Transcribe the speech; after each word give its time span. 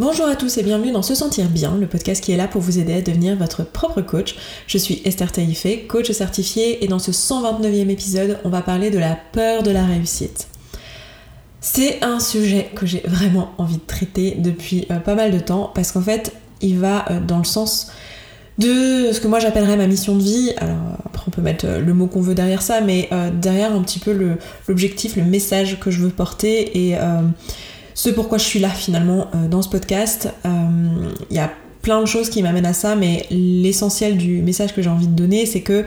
Bonjour 0.00 0.24
à 0.24 0.34
tous 0.34 0.56
et 0.56 0.62
bienvenue 0.62 0.92
dans 0.92 1.02
Se 1.02 1.14
Sentir 1.14 1.50
Bien, 1.50 1.76
le 1.78 1.86
podcast 1.86 2.24
qui 2.24 2.32
est 2.32 2.36
là 2.38 2.48
pour 2.48 2.62
vous 2.62 2.78
aider 2.78 2.94
à 2.94 3.02
devenir 3.02 3.36
votre 3.36 3.64
propre 3.64 4.00
coach. 4.00 4.34
Je 4.66 4.78
suis 4.78 5.02
Esther 5.04 5.30
Taïfé, 5.30 5.82
coach 5.82 6.10
certifiée, 6.10 6.82
et 6.82 6.88
dans 6.88 6.98
ce 6.98 7.10
129e 7.10 7.90
épisode, 7.90 8.38
on 8.44 8.48
va 8.48 8.62
parler 8.62 8.88
de 8.88 8.98
la 8.98 9.14
peur 9.32 9.62
de 9.62 9.70
la 9.70 9.84
réussite. 9.84 10.48
C'est 11.60 12.02
un 12.02 12.18
sujet 12.18 12.70
que 12.74 12.86
j'ai 12.86 13.02
vraiment 13.06 13.50
envie 13.58 13.76
de 13.76 13.86
traiter 13.86 14.36
depuis 14.38 14.86
euh, 14.90 15.00
pas 15.00 15.14
mal 15.14 15.32
de 15.32 15.38
temps 15.38 15.70
parce 15.74 15.92
qu'en 15.92 16.00
fait, 16.00 16.32
il 16.62 16.78
va 16.78 17.04
euh, 17.10 17.20
dans 17.20 17.36
le 17.36 17.44
sens 17.44 17.92
de 18.56 19.12
ce 19.12 19.20
que 19.20 19.28
moi 19.28 19.38
j'appellerais 19.38 19.76
ma 19.76 19.86
mission 19.86 20.16
de 20.16 20.22
vie. 20.22 20.54
Alors 20.56 20.96
après 21.04 21.24
on 21.28 21.30
peut 21.30 21.42
mettre 21.42 21.66
euh, 21.66 21.78
le 21.78 21.92
mot 21.92 22.06
qu'on 22.06 22.22
veut 22.22 22.34
derrière 22.34 22.62
ça, 22.62 22.80
mais 22.80 23.10
derrière 23.34 23.74
un 23.74 23.82
petit 23.82 23.98
peu 23.98 24.38
l'objectif, 24.66 25.16
le, 25.16 25.24
message 25.24 25.78
que 25.78 25.90
je 25.90 26.00
veux 26.00 26.08
porter 26.08 26.88
et 26.88 26.96
ce 28.00 28.08
pourquoi 28.08 28.38
je 28.38 28.44
suis 28.44 28.60
là 28.60 28.70
finalement 28.70 29.28
dans 29.50 29.60
ce 29.60 29.68
podcast. 29.68 30.32
Il 30.44 31.36
y 31.36 31.38
a 31.38 31.50
plein 31.82 32.00
de 32.00 32.06
choses 32.06 32.30
qui 32.30 32.42
m'amènent 32.42 32.64
à 32.64 32.72
ça, 32.72 32.96
mais 32.96 33.26
l'essentiel 33.30 34.16
du 34.16 34.40
message 34.40 34.74
que 34.74 34.80
j'ai 34.80 34.88
envie 34.88 35.06
de 35.06 35.14
donner, 35.14 35.44
c'est 35.44 35.60
que 35.60 35.84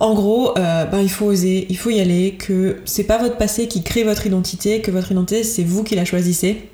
en 0.00 0.14
gros, 0.14 0.56
euh, 0.58 0.86
ben, 0.86 1.00
il 1.00 1.10
faut 1.10 1.26
oser, 1.26 1.66
il 1.68 1.76
faut 1.76 1.90
y 1.90 2.00
aller, 2.00 2.32
que 2.32 2.78
c'est 2.86 3.04
pas 3.04 3.18
votre 3.18 3.36
passé 3.36 3.68
qui 3.68 3.82
crée 3.82 4.04
votre 4.04 4.26
identité, 4.26 4.80
que 4.80 4.90
votre 4.90 5.12
identité 5.12 5.44
c'est 5.44 5.62
vous 5.62 5.84
qui 5.84 5.94
la 5.94 6.06
choisissez. 6.06 6.68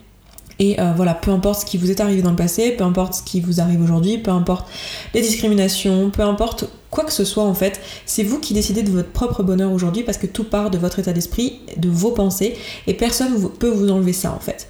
Et 0.60 0.78
euh, 0.78 0.92
voilà, 0.94 1.14
peu 1.14 1.32
importe 1.32 1.62
ce 1.62 1.66
qui 1.66 1.76
vous 1.76 1.90
est 1.90 2.00
arrivé 2.00 2.22
dans 2.22 2.30
le 2.30 2.36
passé, 2.36 2.70
peu 2.72 2.84
importe 2.84 3.14
ce 3.14 3.22
qui 3.22 3.40
vous 3.40 3.60
arrive 3.60 3.82
aujourd'hui, 3.82 4.18
peu 4.18 4.30
importe 4.30 4.68
les 5.14 5.20
discriminations, 5.20 6.10
peu 6.10 6.22
importe 6.22 6.68
quoi 6.90 7.04
que 7.04 7.12
ce 7.12 7.24
soit 7.24 7.44
en 7.44 7.54
fait, 7.54 7.80
c'est 8.04 8.22
vous 8.22 8.38
qui 8.38 8.54
décidez 8.54 8.82
de 8.82 8.90
votre 8.90 9.10
propre 9.10 9.42
bonheur 9.42 9.72
aujourd'hui 9.72 10.02
parce 10.02 10.18
que 10.18 10.26
tout 10.26 10.44
part 10.44 10.70
de 10.70 10.78
votre 10.78 10.98
état 10.98 11.12
d'esprit, 11.12 11.60
de 11.76 11.88
vos 11.88 12.10
pensées, 12.10 12.56
et 12.86 12.94
personne 12.94 13.40
ne 13.40 13.46
peut 13.48 13.68
vous 13.68 13.90
enlever 13.90 14.12
ça 14.12 14.32
en 14.32 14.40
fait. 14.40 14.68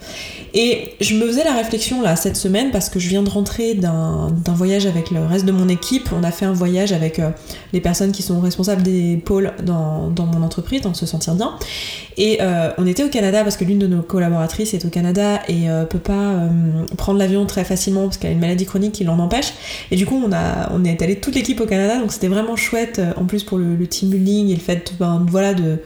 Et 0.53 0.95
je 1.01 1.15
me 1.15 1.27
faisais 1.27 1.45
la 1.45 1.55
réflexion 1.55 2.03
là 2.03 2.17
cette 2.17 2.37
semaine 2.37 2.71
parce 2.71 2.89
que 2.89 2.99
je 2.99 3.09
viens 3.09 3.23
de 3.23 3.31
rentrer 3.31 3.75
d'un 3.75 4.33
voyage 4.49 4.87
avec 4.87 5.11
le 5.11 5.25
reste 5.25 5.45
de 5.45 5.53
mon 5.53 5.69
équipe. 5.69 6.11
On 6.13 6.25
a 6.25 6.31
fait 6.31 6.45
un 6.45 6.53
voyage 6.53 6.93
avec 6.93 7.19
euh, 7.19 7.31
les 7.73 7.81
personnes 7.81 8.13
qui 8.13 8.23
sont 8.23 8.41
responsables 8.41 8.83
des 8.83 9.17
pôles 9.17 9.53
dans, 9.63 10.11
mon 10.19 10.43
entreprise, 10.43 10.83
dans 10.83 10.95
Se 10.95 11.07
Sentir 11.07 11.35
Bien. 11.35 11.57
Et 12.17 12.39
euh, 12.41 12.71
on 12.79 12.87
était 12.87 13.05
au 13.05 13.09
Canada 13.09 13.43
parce 13.43 13.57
que 13.57 13.65
l'une 13.65 13.79
de 13.79 13.87
nos 13.87 14.03
collaboratrices 14.03 14.75
est 14.75 14.85
au 14.85 14.89
Canada 14.89 15.41
et 15.49 15.71
euh, 15.71 15.85
peut 15.85 15.99
pas 15.99 16.35
prendre 16.97 17.19
l'avion 17.19 17.47
très 17.47 17.65
facilement 17.65 18.05
parce 18.05 18.19
qu'elle 18.19 18.31
a 18.31 18.35
une 18.35 18.41
maladie 18.41 18.67
chronique 18.67 18.93
qui 18.93 19.05
l'en 19.05 19.19
empêche. 19.19 19.55
Et 19.91 19.97
du 19.97 20.05
coup, 20.05 20.21
on, 20.25 20.33
a, 20.33 20.71
on 20.73 20.85
est 20.85 21.01
allé 21.01 21.17
toute 21.17 21.35
l'équipe 21.35 21.61
au 21.61 21.67
Canada, 21.67 21.99
donc 21.99 22.10
c'était 22.11 22.29
vraiment 22.29 22.57
chouette 22.57 23.01
en 23.17 23.25
plus 23.25 23.45
pour 23.45 23.59
le, 23.59 23.87
team 23.87 24.11
building 24.11 24.51
et 24.51 24.55
le 24.55 24.61
fait 24.61 24.95
ben, 24.99 25.25
voilà, 25.29 25.55
de 25.55 25.79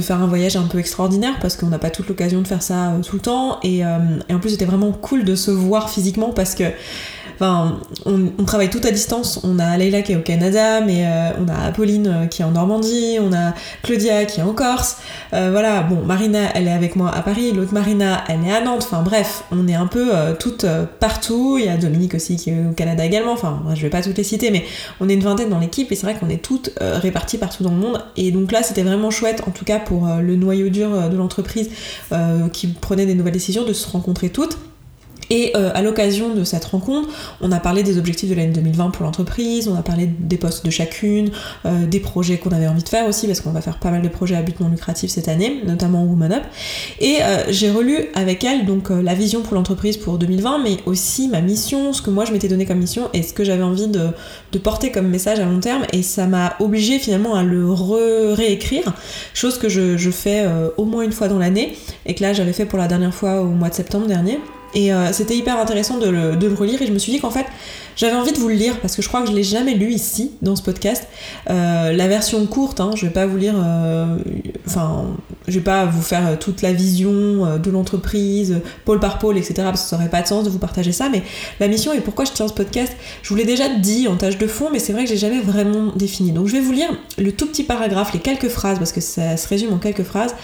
faire 0.00 0.20
un 0.20 0.26
voyage 0.26 0.56
un 0.56 0.62
peu 0.62 0.78
extraordinaire 0.78 1.34
parce 1.40 1.56
qu'on 1.56 1.68
n'a 1.68 1.78
pas 1.78 1.90
toute 1.90 2.08
l'occasion 2.08 2.42
de 2.42 2.46
faire 2.46 2.62
ça 2.62 2.92
euh, 2.92 3.02
tout 3.02 3.16
le 3.16 3.22
temps. 3.22 3.60
Euh, 3.64 3.98
et 4.28 4.34
en 4.34 4.38
plus 4.38 4.50
c'était 4.50 4.64
vraiment 4.64 4.92
cool 4.92 5.24
de 5.24 5.34
se 5.34 5.50
voir 5.50 5.90
physiquement 5.90 6.30
parce 6.30 6.54
que 6.54 6.64
Enfin, 7.40 7.78
on, 8.04 8.44
travaille 8.44 8.68
tout 8.68 8.80
à 8.82 8.90
distance. 8.90 9.40
On 9.44 9.60
a 9.60 9.76
Leila 9.76 10.02
qui 10.02 10.12
est 10.12 10.16
au 10.16 10.22
Canada, 10.22 10.80
mais 10.80 11.06
euh, 11.06 11.30
on 11.40 11.46
a 11.48 11.66
Apolline 11.66 12.06
euh, 12.08 12.26
qui 12.26 12.42
est 12.42 12.44
en 12.44 12.50
Normandie, 12.50 13.18
on 13.20 13.32
a 13.32 13.54
Claudia 13.84 14.24
qui 14.24 14.40
est 14.40 14.42
en 14.42 14.52
Corse. 14.52 14.96
Euh, 15.32 15.50
voilà, 15.52 15.82
bon, 15.82 16.02
Marina, 16.04 16.50
elle 16.54 16.66
est 16.66 16.72
avec 16.72 16.96
moi 16.96 17.12
à 17.14 17.22
Paris, 17.22 17.52
l'autre 17.52 17.72
Marina, 17.72 18.24
elle 18.28 18.44
est 18.44 18.50
à 18.50 18.60
Nantes. 18.60 18.88
Enfin 18.90 19.02
bref, 19.02 19.44
on 19.52 19.68
est 19.68 19.76
un 19.76 19.86
peu 19.86 20.10
toutes 20.40 20.66
partout. 20.98 21.58
Il 21.60 21.66
y 21.66 21.68
a 21.68 21.76
Dominique 21.76 22.14
aussi 22.14 22.34
qui 22.34 22.50
est 22.50 22.66
au 22.68 22.72
Canada 22.72 23.04
également. 23.04 23.32
Enfin, 23.32 23.62
je 23.72 23.82
vais 23.82 23.90
pas 23.90 24.02
toutes 24.02 24.18
les 24.18 24.24
citer, 24.24 24.50
mais 24.50 24.64
on 24.98 25.08
est 25.08 25.14
une 25.14 25.22
vingtaine 25.22 25.48
dans 25.48 25.60
l'équipe 25.60 25.92
et 25.92 25.94
c'est 25.94 26.06
vrai 26.06 26.16
qu'on 26.18 26.28
est 26.28 26.42
toutes 26.42 26.70
réparties 26.80 27.38
partout 27.38 27.62
dans 27.62 27.70
le 27.70 27.76
monde. 27.76 28.02
Et 28.16 28.32
donc 28.32 28.50
là, 28.50 28.64
c'était 28.64 28.82
vraiment 28.82 29.10
chouette, 29.10 29.44
en 29.46 29.52
tout 29.52 29.64
cas 29.64 29.78
pour 29.78 30.08
le 30.20 30.34
noyau 30.34 30.70
dur 30.70 31.08
de 31.08 31.16
l'entreprise 31.16 31.70
qui 32.52 32.66
prenait 32.66 33.06
des 33.06 33.14
nouvelles 33.14 33.32
décisions, 33.32 33.64
de 33.64 33.72
se 33.72 33.88
rencontrer 33.88 34.30
toutes. 34.30 34.58
Et 35.30 35.52
euh, 35.56 35.70
à 35.74 35.82
l'occasion 35.82 36.34
de 36.34 36.44
cette 36.44 36.64
rencontre, 36.64 37.08
on 37.40 37.52
a 37.52 37.60
parlé 37.60 37.82
des 37.82 37.98
objectifs 37.98 38.30
de 38.30 38.34
l'année 38.34 38.52
2020 38.52 38.90
pour 38.90 39.04
l'entreprise, 39.04 39.68
on 39.68 39.76
a 39.76 39.82
parlé 39.82 40.06
des 40.06 40.36
postes 40.36 40.64
de 40.64 40.70
chacune, 40.70 41.30
euh, 41.66 41.86
des 41.86 42.00
projets 42.00 42.38
qu'on 42.38 42.50
avait 42.50 42.66
envie 42.66 42.82
de 42.82 42.88
faire 42.88 43.06
aussi, 43.06 43.26
parce 43.26 43.40
qu'on 43.40 43.50
va 43.50 43.60
faire 43.60 43.78
pas 43.78 43.90
mal 43.90 44.02
de 44.02 44.08
projets 44.08 44.36
à 44.36 44.42
but 44.42 44.58
non 44.60 44.68
lucratif 44.68 45.10
cette 45.10 45.28
année, 45.28 45.62
notamment 45.66 46.04
Woman 46.04 46.32
Up. 46.32 46.42
Et 47.00 47.18
euh, 47.22 47.44
j'ai 47.50 47.70
relu 47.70 48.06
avec 48.14 48.44
elle 48.44 48.66
donc 48.66 48.90
la 48.90 49.14
vision 49.14 49.42
pour 49.42 49.54
l'entreprise 49.54 49.96
pour 49.96 50.18
2020, 50.18 50.58
mais 50.62 50.76
aussi 50.86 51.28
ma 51.28 51.40
mission, 51.40 51.92
ce 51.92 52.02
que 52.02 52.10
moi 52.10 52.24
je 52.24 52.32
m'étais 52.32 52.48
donné 52.48 52.66
comme 52.66 52.78
mission 52.78 53.08
et 53.12 53.22
ce 53.22 53.32
que 53.32 53.44
j'avais 53.44 53.62
envie 53.62 53.88
de, 53.88 54.10
porter 54.58 54.90
comme 54.90 55.06
message 55.06 55.38
à 55.38 55.44
long 55.44 55.60
terme. 55.60 55.84
Et 55.92 56.02
ça 56.02 56.26
m'a 56.26 56.56
obligé 56.58 56.98
finalement 56.98 57.34
à 57.34 57.44
le 57.44 57.72
réécrire, 58.32 58.92
chose 59.34 59.56
que 59.58 59.68
je, 59.68 59.96
je 59.96 60.10
fais 60.10 60.44
au 60.76 60.84
moins 60.84 61.02
une 61.02 61.12
fois 61.12 61.28
dans 61.28 61.38
l'année, 61.38 61.76
et 62.06 62.14
que 62.14 62.22
là 62.22 62.32
j'avais 62.32 62.52
fait 62.52 62.66
pour 62.66 62.78
la 62.78 62.88
dernière 62.88 63.14
fois 63.14 63.40
au 63.40 63.48
mois 63.48 63.68
de 63.68 63.74
septembre 63.74 64.06
dernier. 64.06 64.38
Et 64.74 64.92
euh, 64.92 65.12
c'était 65.12 65.36
hyper 65.36 65.58
intéressant 65.58 65.98
de 65.98 66.08
le, 66.08 66.36
de 66.36 66.46
le, 66.46 66.54
relire 66.54 66.80
et 66.82 66.86
je 66.86 66.92
me 66.92 66.98
suis 66.98 67.12
dit 67.12 67.20
qu'en 67.20 67.30
fait 67.30 67.46
j'avais 67.98 68.14
envie 68.14 68.32
de 68.32 68.38
vous 68.38 68.48
le 68.48 68.54
lire 68.54 68.78
parce 68.80 68.94
que 68.94 69.02
je 69.02 69.08
crois 69.08 69.22
que 69.22 69.28
je 69.28 69.34
l'ai 69.34 69.42
jamais 69.42 69.74
lu 69.74 69.92
ici 69.92 70.30
dans 70.40 70.54
ce 70.54 70.62
podcast. 70.62 71.06
Euh, 71.50 71.92
la 71.92 72.06
version 72.06 72.46
courte, 72.46 72.80
hein, 72.80 72.92
je 72.94 73.04
vais 73.04 73.12
pas 73.12 73.26
vous 73.26 73.36
lire, 73.36 73.56
euh, 73.56 74.16
enfin 74.66 75.06
je 75.48 75.54
vais 75.54 75.64
pas 75.64 75.84
vous 75.84 76.00
faire 76.00 76.38
toute 76.38 76.62
la 76.62 76.72
vision 76.72 77.58
de 77.58 77.70
l'entreprise, 77.70 78.60
pôle 78.84 79.00
par 79.00 79.18
pôle, 79.18 79.36
etc. 79.36 79.54
parce 79.64 79.82
que 79.82 79.88
ça 79.88 79.96
aurait 79.96 80.10
pas 80.10 80.22
de 80.22 80.28
sens 80.28 80.44
de 80.44 80.48
vous 80.50 80.60
partager 80.60 80.92
ça. 80.92 81.08
Mais 81.08 81.24
la 81.58 81.66
mission 81.66 81.92
et 81.92 82.00
pourquoi 82.00 82.24
je 82.24 82.30
tiens 82.30 82.46
ce 82.46 82.52
podcast, 82.52 82.92
je 83.22 83.30
vous 83.30 83.34
l'ai 83.34 83.44
déjà 83.44 83.68
dit 83.68 84.06
en 84.06 84.16
tâche 84.16 84.38
de 84.38 84.46
fond, 84.46 84.68
mais 84.72 84.78
c'est 84.78 84.92
vrai 84.92 85.02
que 85.02 85.10
j'ai 85.10 85.16
jamais 85.16 85.40
vraiment 85.40 85.92
défini. 85.96 86.30
Donc 86.30 86.46
je 86.46 86.52
vais 86.52 86.60
vous 86.60 86.72
lire 86.72 86.90
le 87.18 87.32
tout 87.32 87.46
petit 87.46 87.64
paragraphe, 87.64 88.12
les 88.12 88.20
quelques 88.20 88.48
phrases 88.48 88.78
parce 88.78 88.92
que 88.92 89.00
ça 89.00 89.36
se 89.36 89.48
résume 89.48 89.72
en 89.72 89.78
quelques 89.78 90.04
phrases 90.04 90.36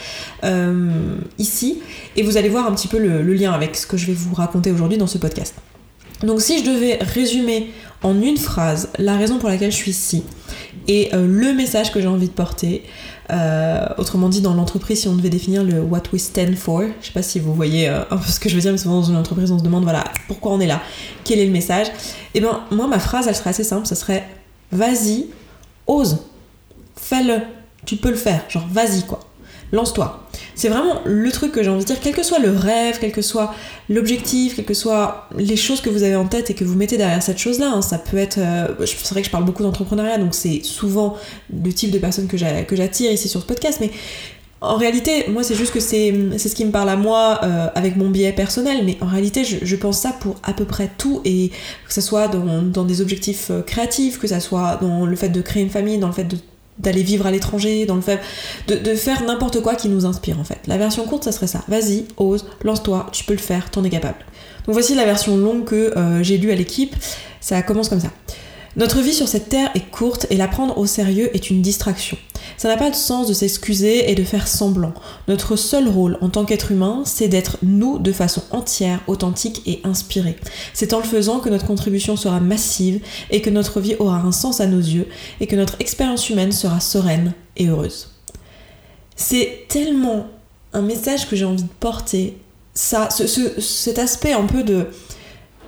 ici 1.39 1.79
et 2.17 2.23
vous 2.23 2.35
allez 2.35 2.49
voir 2.49 2.67
un 2.67 2.73
petit 2.73 2.89
peu 2.89 2.99
le 2.99 3.33
lien 3.33 3.53
avec 3.53 3.77
ce 3.77 3.87
que 3.87 3.95
je 3.95 4.07
vais 4.07 4.13
vous 4.13 4.35
raconter 4.35 4.73
aujourd'hui 4.73 4.97
dans 4.97 5.07
ce 5.07 5.17
podcast. 5.17 5.55
Donc 6.25 6.41
si 6.41 6.59
je 6.59 6.69
devais 6.69 6.97
résumer 7.01 7.71
en 8.03 8.21
une 8.21 8.37
phrase 8.37 8.89
la 8.97 9.17
raison 9.17 9.37
pour 9.37 9.49
laquelle 9.49 9.71
je 9.71 9.77
suis 9.77 9.91
ici 9.91 10.23
et 10.87 11.09
euh, 11.13 11.25
le 11.27 11.53
message 11.53 11.91
que 11.91 11.99
j'ai 11.99 12.07
envie 12.07 12.27
de 12.27 12.33
porter, 12.33 12.83
euh, 13.31 13.87
autrement 13.97 14.29
dit 14.29 14.41
dans 14.41 14.53
l'entreprise 14.53 15.01
si 15.01 15.07
on 15.07 15.15
devait 15.15 15.29
définir 15.29 15.63
le 15.63 15.81
what 15.81 16.03
we 16.13 16.21
stand 16.21 16.55
for, 16.55 16.83
je 17.01 17.07
sais 17.07 17.13
pas 17.13 17.23
si 17.23 17.39
vous 17.39 17.53
voyez 17.53 17.89
euh, 17.89 18.01
un 18.11 18.17
peu 18.17 18.29
ce 18.29 18.39
que 18.39 18.49
je 18.49 18.55
veux 18.55 18.61
dire, 18.61 18.71
mais 18.71 18.77
souvent 18.77 19.01
dans 19.01 19.07
une 19.09 19.15
entreprise 19.15 19.51
on 19.51 19.57
se 19.57 19.63
demande 19.63 19.83
voilà 19.83 20.03
pourquoi 20.27 20.51
on 20.51 20.59
est 20.59 20.67
là, 20.67 20.81
quel 21.23 21.39
est 21.39 21.45
le 21.45 21.51
message, 21.51 21.87
et 21.87 21.91
eh 22.35 22.39
bien 22.39 22.61
moi 22.69 22.87
ma 22.87 22.99
phrase 22.99 23.27
elle 23.27 23.35
serait 23.35 23.49
assez 23.49 23.63
simple, 23.63 23.87
ça 23.87 23.95
serait 23.95 24.27
vas-y, 24.71 25.25
ose, 25.87 26.19
fais-le, 26.95 27.41
tu 27.85 27.95
peux 27.95 28.11
le 28.11 28.15
faire, 28.15 28.43
genre 28.49 28.67
vas-y 28.71 29.03
quoi 29.03 29.21
lance-toi. 29.71 30.27
C'est 30.53 30.69
vraiment 30.69 31.01
le 31.05 31.31
truc 31.31 31.51
que 31.51 31.63
j'ai 31.63 31.69
envie 31.69 31.81
de 31.81 31.87
dire, 31.87 31.99
quel 32.01 32.13
que 32.13 32.23
soit 32.23 32.39
le 32.39 32.51
rêve, 32.51 32.97
quel 32.99 33.11
que 33.11 33.21
soit 33.21 33.53
l'objectif, 33.89 34.55
quel 34.55 34.65
que 34.65 34.73
soit 34.73 35.27
les 35.37 35.55
choses 35.55 35.81
que 35.81 35.89
vous 35.89 36.03
avez 36.03 36.15
en 36.15 36.27
tête 36.27 36.49
et 36.49 36.53
que 36.53 36.63
vous 36.63 36.75
mettez 36.75 36.97
derrière 36.97 37.21
cette 37.21 37.37
chose-là. 37.37 37.71
Hein. 37.75 37.81
ça 37.81 37.97
peut 37.97 38.17
être. 38.17 38.37
Euh, 38.37 38.67
c'est 38.85 39.09
vrai 39.09 39.21
que 39.21 39.27
je 39.27 39.31
parle 39.31 39.45
beaucoup 39.45 39.63
d'entrepreneuriat, 39.63 40.17
donc 40.17 40.33
c'est 40.33 40.61
souvent 40.63 41.17
le 41.51 41.73
type 41.73 41.91
de 41.91 41.99
personne 41.99 42.27
que 42.27 42.37
j'attire 42.37 43.11
ici 43.11 43.27
sur 43.27 43.41
ce 43.41 43.45
podcast, 43.45 43.79
mais 43.81 43.91
en 44.61 44.77
réalité, 44.77 45.25
moi, 45.29 45.43
c'est 45.43 45.55
juste 45.55 45.73
que 45.73 45.79
c'est 45.79 46.11
ce 46.37 46.55
qui 46.55 46.65
me 46.65 46.71
parle 46.71 46.89
à 46.89 46.95
moi 46.95 47.39
euh, 47.43 47.67
avec 47.75 47.97
mon 47.97 48.09
biais 48.09 48.31
personnel, 48.31 48.83
mais 48.85 48.97
en 49.01 49.05
réalité, 49.05 49.43
je, 49.43 49.75
pense 49.75 49.99
ça 49.99 50.11
pour 50.11 50.37
à 50.43 50.53
peu 50.53 50.65
près 50.65 50.89
tout, 50.97 51.21
et 51.25 51.49
que 51.85 51.93
ce 51.93 52.01
soit 52.01 52.27
dans, 52.27 52.61
dans 52.61 52.83
des 52.83 53.01
objectifs 53.01 53.51
euh, 53.51 53.61
créatifs, 53.61 54.17
que 54.17 54.27
ce 54.27 54.39
soit 54.39 54.77
dans 54.81 55.05
le 55.05 55.15
fait 55.15 55.29
de 55.29 55.41
créer 55.41 55.61
une 55.61 55.69
famille, 55.69 55.97
dans 55.97 56.07
le 56.07 56.13
fait 56.13 56.23
de 56.23 56.37
d'aller 56.79 57.03
vivre 57.03 57.25
à 57.25 57.31
l'étranger, 57.31 57.85
dans 57.85 57.95
le 57.95 58.01
fait 58.01 58.19
de, 58.67 58.95
faire 58.95 59.23
n'importe 59.23 59.61
quoi 59.61 59.75
qui 59.75 59.87
nous 59.89 60.05
inspire 60.05 60.39
en 60.39 60.43
fait. 60.43 60.59
La 60.67 60.77
version 60.77 61.05
courte, 61.05 61.23
ça 61.23 61.31
serait 61.31 61.47
ça. 61.47 61.63
Vas-y, 61.67 62.05
ose, 62.17 62.45
lance-toi, 62.63 63.07
tu 63.11 63.23
peux 63.23 63.33
le 63.33 63.39
faire, 63.39 63.71
t'en 63.71 63.83
es 63.83 63.89
capable. 63.89 64.17
Donc 64.65 64.73
voici 64.73 64.95
la 64.95 65.05
version 65.05 65.37
longue 65.37 65.65
que 65.65 65.97
euh, 65.97 66.23
j'ai 66.23 66.37
lue 66.37 66.51
à 66.51 66.55
l'équipe. 66.55 66.95
Ça 67.39 67.61
commence 67.61 67.89
comme 67.89 68.01
ça. 68.01 68.09
Notre 68.75 68.99
vie 68.99 69.13
sur 69.13 69.27
cette 69.27 69.47
terre 69.47 69.71
est 69.73 69.89
courte 69.89 70.27
et 70.29 70.35
la 70.35 70.47
prendre 70.47 70.77
au 70.77 70.85
sérieux 70.85 71.29
est 71.33 71.49
une 71.49 71.61
distraction. 71.61 72.17
Ça 72.57 72.67
n'a 72.67 72.77
pas 72.77 72.89
de 72.89 72.95
sens 72.95 73.27
de 73.27 73.33
s'excuser 73.33 74.09
et 74.09 74.15
de 74.15 74.23
faire 74.23 74.47
semblant. 74.47 74.93
Notre 75.27 75.55
seul 75.55 75.87
rôle 75.87 76.17
en 76.21 76.29
tant 76.29 76.45
qu'être 76.45 76.71
humain, 76.71 77.03
c'est 77.05 77.27
d'être 77.27 77.57
nous 77.63 77.99
de 77.99 78.11
façon 78.11 78.43
entière, 78.51 79.01
authentique 79.07 79.61
et 79.65 79.81
inspirée. 79.83 80.37
C'est 80.73 80.93
en 80.93 80.99
le 80.99 81.05
faisant 81.05 81.39
que 81.39 81.49
notre 81.49 81.65
contribution 81.65 82.15
sera 82.15 82.39
massive 82.39 83.01
et 83.29 83.41
que 83.41 83.49
notre 83.49 83.79
vie 83.79 83.95
aura 83.99 84.17
un 84.17 84.31
sens 84.31 84.61
à 84.61 84.67
nos 84.67 84.79
yeux 84.79 85.07
et 85.39 85.47
que 85.47 85.55
notre 85.55 85.75
expérience 85.79 86.29
humaine 86.29 86.51
sera 86.51 86.79
sereine 86.79 87.33
et 87.57 87.67
heureuse. 87.67 88.11
C'est 89.15 89.65
tellement 89.69 90.27
un 90.73 90.81
message 90.81 91.27
que 91.29 91.35
j'ai 91.35 91.45
envie 91.45 91.63
de 91.63 91.69
porter. 91.79 92.37
Ça, 92.73 93.09
cet 93.59 93.99
aspect 93.99 94.33
un 94.33 94.45
peu 94.45 94.63
de 94.63 94.87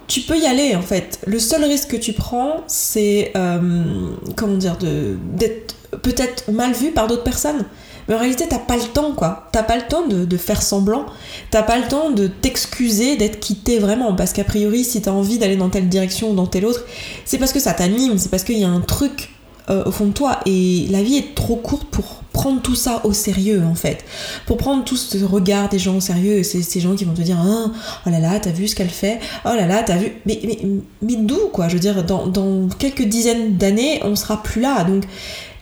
tu 0.07 0.21
peux 0.21 0.37
y 0.37 0.45
aller 0.45 0.75
en 0.75 0.81
fait. 0.81 1.19
Le 1.27 1.39
seul 1.39 1.63
risque 1.63 1.89
que 1.89 1.97
tu 1.97 2.13
prends, 2.13 2.63
c'est 2.67 3.31
euh, 3.35 4.11
comment 4.35 4.57
dire, 4.57 4.77
d'être 4.77 5.75
peut-être 6.01 6.51
mal 6.51 6.73
vu 6.73 6.91
par 6.91 7.07
d'autres 7.07 7.23
personnes. 7.23 7.65
Mais 8.07 8.15
en 8.15 8.19
réalité, 8.19 8.45
t'as 8.49 8.59
pas 8.59 8.77
le 8.77 8.83
temps, 8.83 9.11
quoi. 9.11 9.49
T'as 9.51 9.63
pas 9.63 9.75
le 9.75 9.83
temps 9.83 10.07
de, 10.07 10.37
faire 10.37 10.61
semblant. 10.61 11.05
T'as 11.51 11.63
pas 11.63 11.77
le 11.77 11.87
temps 11.87 12.09
de 12.11 12.27
t'excuser 12.27 13.17
d'être 13.17 13.39
quitté 13.39 13.79
vraiment. 13.79 14.13
Parce 14.15 14.33
qu'a 14.33 14.45
priori, 14.45 14.83
si 14.83 15.01
t'as 15.01 15.11
envie 15.11 15.37
d'aller 15.37 15.57
dans 15.57 15.69
telle 15.69 15.89
direction 15.89 16.31
ou 16.31 16.35
dans 16.35 16.47
telle 16.47 16.65
autre, 16.65 16.85
c'est 17.25 17.37
parce 17.37 17.51
que 17.51 17.59
ça 17.59 17.73
t'anime, 17.73 18.17
c'est 18.17 18.29
parce 18.29 18.43
qu'il 18.43 18.59
y 18.59 18.63
a 18.63 18.69
un 18.69 18.79
truc 18.79 19.31
euh, 19.69 19.83
au 19.85 19.91
fond 19.91 20.05
de 20.05 20.13
toi. 20.13 20.39
Et 20.45 20.87
la 20.89 21.03
vie 21.03 21.17
est 21.17 21.35
trop 21.35 21.57
courte 21.57 21.87
pour 21.91 22.23
prendre 22.31 22.61
tout 22.61 22.75
ça 22.75 23.01
au 23.03 23.11
sérieux 23.11 23.63
en 23.65 23.75
fait. 23.75 24.05
Pour 24.45 24.57
prendre 24.57 24.85
tout 24.85 24.95
ce 24.95 25.21
regard 25.25 25.67
des 25.67 25.79
gens 25.79 25.97
au 25.97 25.99
sérieux, 25.99 26.43
c'est 26.43 26.61
ces 26.61 26.79
gens 26.79 26.95
qui 26.95 27.03
vont 27.03 27.13
te 27.13 27.21
dire 27.21 27.37
ah, 27.37 27.71
oh 28.05 28.09
là 28.09 28.19
là, 28.19 28.39
t'as 28.39 28.51
vu 28.51 28.67
ce 28.67 28.75
qu'elle 28.75 28.89
fait, 28.89 29.19
oh 29.43 29.49
là 29.49 29.65
là, 29.65 29.83
t'as 29.83 29.97
vu. 29.97 30.13
Mais, 30.25 30.39
mais, 30.45 30.59
mais 31.01 31.15
d'où 31.15 31.49
quoi? 31.51 31.67
Je 31.67 31.73
veux 31.73 31.79
dire, 31.79 32.05
dans, 32.05 32.27
dans 32.27 32.69
quelques 32.79 33.03
dizaines 33.03 33.57
d'années, 33.57 33.99
on 34.03 34.15
sera 34.15 34.41
plus 34.41 34.61
là. 34.61 34.85
Donc 34.85 35.03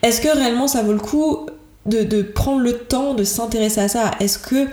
est-ce 0.02 0.20
que 0.20 0.28
réellement 0.28 0.68
ça 0.68 0.82
vaut 0.82 0.92
le 0.92 0.98
coup 0.98 1.46
de, 1.86 2.22
prendre 2.22 2.60
le 2.60 2.78
temps 2.78 3.14
de 3.14 3.24
s'intéresser 3.24 3.80
à 3.80 3.88
ça? 3.88 4.10
Est-ce 4.20 4.38
que. 4.38 4.66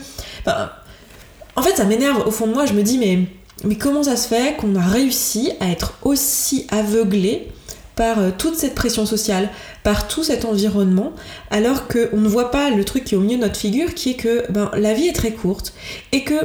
en 1.56 1.62
fait, 1.62 1.76
ça 1.76 1.86
m'énerve 1.86 2.28
au 2.28 2.32
fond 2.32 2.48
de 2.48 2.54
moi, 2.54 2.66
je 2.66 2.74
me 2.74 2.84
dis 2.84 2.98
mais 2.98 3.28
mais 3.64 3.76
comment 3.76 4.04
ça 4.04 4.18
se 4.18 4.28
fait 4.28 4.58
qu'on 4.58 4.76
a 4.76 4.82
réussi 4.82 5.52
à 5.60 5.70
être 5.70 5.94
aussi 6.02 6.68
aveuglé 6.70 7.48
par 7.96 8.20
euh, 8.20 8.32
toute 8.36 8.56
cette 8.56 8.76
pression 8.76 9.06
sociale, 9.06 9.50
par 9.84 10.08
tout 10.08 10.24
cet 10.24 10.46
environnement, 10.46 11.14
alors 11.52 11.88
qu'on 11.88 12.18
ne 12.18 12.28
voit 12.28 12.52
pas 12.52 12.72
le 12.72 12.84
truc 12.84 13.04
qui 13.06 13.14
est 13.14 13.18
au 13.18 13.22
milieu 13.22 13.38
de 13.38 13.44
notre 13.44 13.58
figure, 13.58 13.94
qui 13.94 14.12
est 14.12 14.16
que 14.16 14.52
ben, 14.52 14.72
la 14.76 14.94
vie 14.94 15.08
est 15.08 15.14
très 15.14 15.32
courte 15.32 15.74
et 16.12 16.24
que 16.24 16.36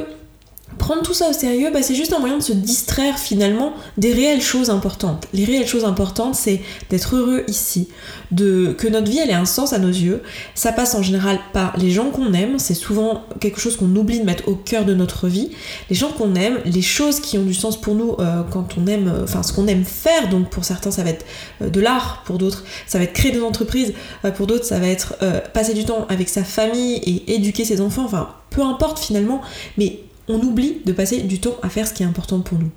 prendre 0.79 1.03
tout 1.03 1.13
ça 1.13 1.29
au 1.29 1.33
sérieux, 1.33 1.69
bah, 1.71 1.83
c'est 1.83 1.93
juste 1.93 2.13
un 2.13 2.19
moyen 2.19 2.37
de 2.37 2.43
se 2.43 2.53
distraire 2.53 3.19
finalement 3.19 3.73
des 3.97 4.11
réelles 4.13 4.41
choses 4.41 4.71
importantes. 4.71 5.27
Les 5.33 5.45
réelles 5.45 5.67
choses 5.67 5.85
importantes, 5.85 6.33
c'est 6.33 6.61
d'être 6.89 7.15
heureux 7.15 7.43
ici, 7.47 7.89
de 8.31 8.73
que 8.77 8.87
notre 8.87 9.11
vie 9.11 9.19
elle 9.19 9.29
ait 9.29 9.33
un 9.33 9.45
sens 9.45 9.73
à 9.73 9.77
nos 9.77 9.89
yeux. 9.89 10.23
Ça 10.55 10.71
passe 10.71 10.95
en 10.95 11.03
général 11.03 11.39
par 11.53 11.77
les 11.77 11.91
gens 11.91 12.09
qu'on 12.09 12.33
aime, 12.33 12.57
c'est 12.57 12.73
souvent 12.73 13.25
quelque 13.39 13.59
chose 13.59 13.75
qu'on 13.75 13.93
oublie 13.95 14.19
de 14.19 14.25
mettre 14.25 14.47
au 14.47 14.55
cœur 14.55 14.85
de 14.85 14.95
notre 14.95 15.27
vie. 15.27 15.51
Les 15.89 15.95
gens 15.95 16.09
qu'on 16.09 16.33
aime, 16.33 16.57
les 16.65 16.81
choses 16.81 17.19
qui 17.19 17.37
ont 17.37 17.43
du 17.43 17.53
sens 17.53 17.79
pour 17.79 17.93
nous 17.93 18.15
euh, 18.19 18.43
quand 18.49 18.77
on 18.77 18.87
aime, 18.87 19.07
euh, 19.07 19.23
enfin 19.25 19.43
ce 19.43 19.53
qu'on 19.53 19.67
aime 19.67 19.83
faire. 19.83 20.29
Donc 20.29 20.49
pour 20.49 20.63
certains 20.63 20.91
ça 20.91 21.03
va 21.03 21.11
être 21.11 21.25
euh, 21.61 21.69
de 21.69 21.81
l'art, 21.81 22.23
pour 22.25 22.37
d'autres 22.37 22.63
ça 22.87 22.97
va 22.97 23.03
être 23.03 23.13
créer 23.13 23.31
des 23.31 23.41
entreprises, 23.41 23.93
pour 24.35 24.47
d'autres 24.47 24.65
ça 24.65 24.79
va 24.79 24.87
être 24.87 25.15
passer 25.53 25.73
du 25.73 25.83
temps 25.85 26.05
avec 26.09 26.29
sa 26.29 26.43
famille 26.43 26.95
et 26.95 27.35
éduquer 27.35 27.65
ses 27.65 27.81
enfants. 27.81 28.05
Enfin 28.05 28.29
peu 28.49 28.61
importe 28.61 28.99
finalement, 28.99 29.41
mais 29.77 29.99
on 30.29 30.39
oublie 30.39 30.77
de 30.85 30.93
passer 30.93 31.21
du 31.21 31.39
temps 31.39 31.57
à 31.61 31.69
faire 31.69 31.87
ce 31.87 31.93
qui 31.93 32.03
est 32.03 32.05
important 32.05 32.39
pour 32.39 32.57
nous. 32.59 32.71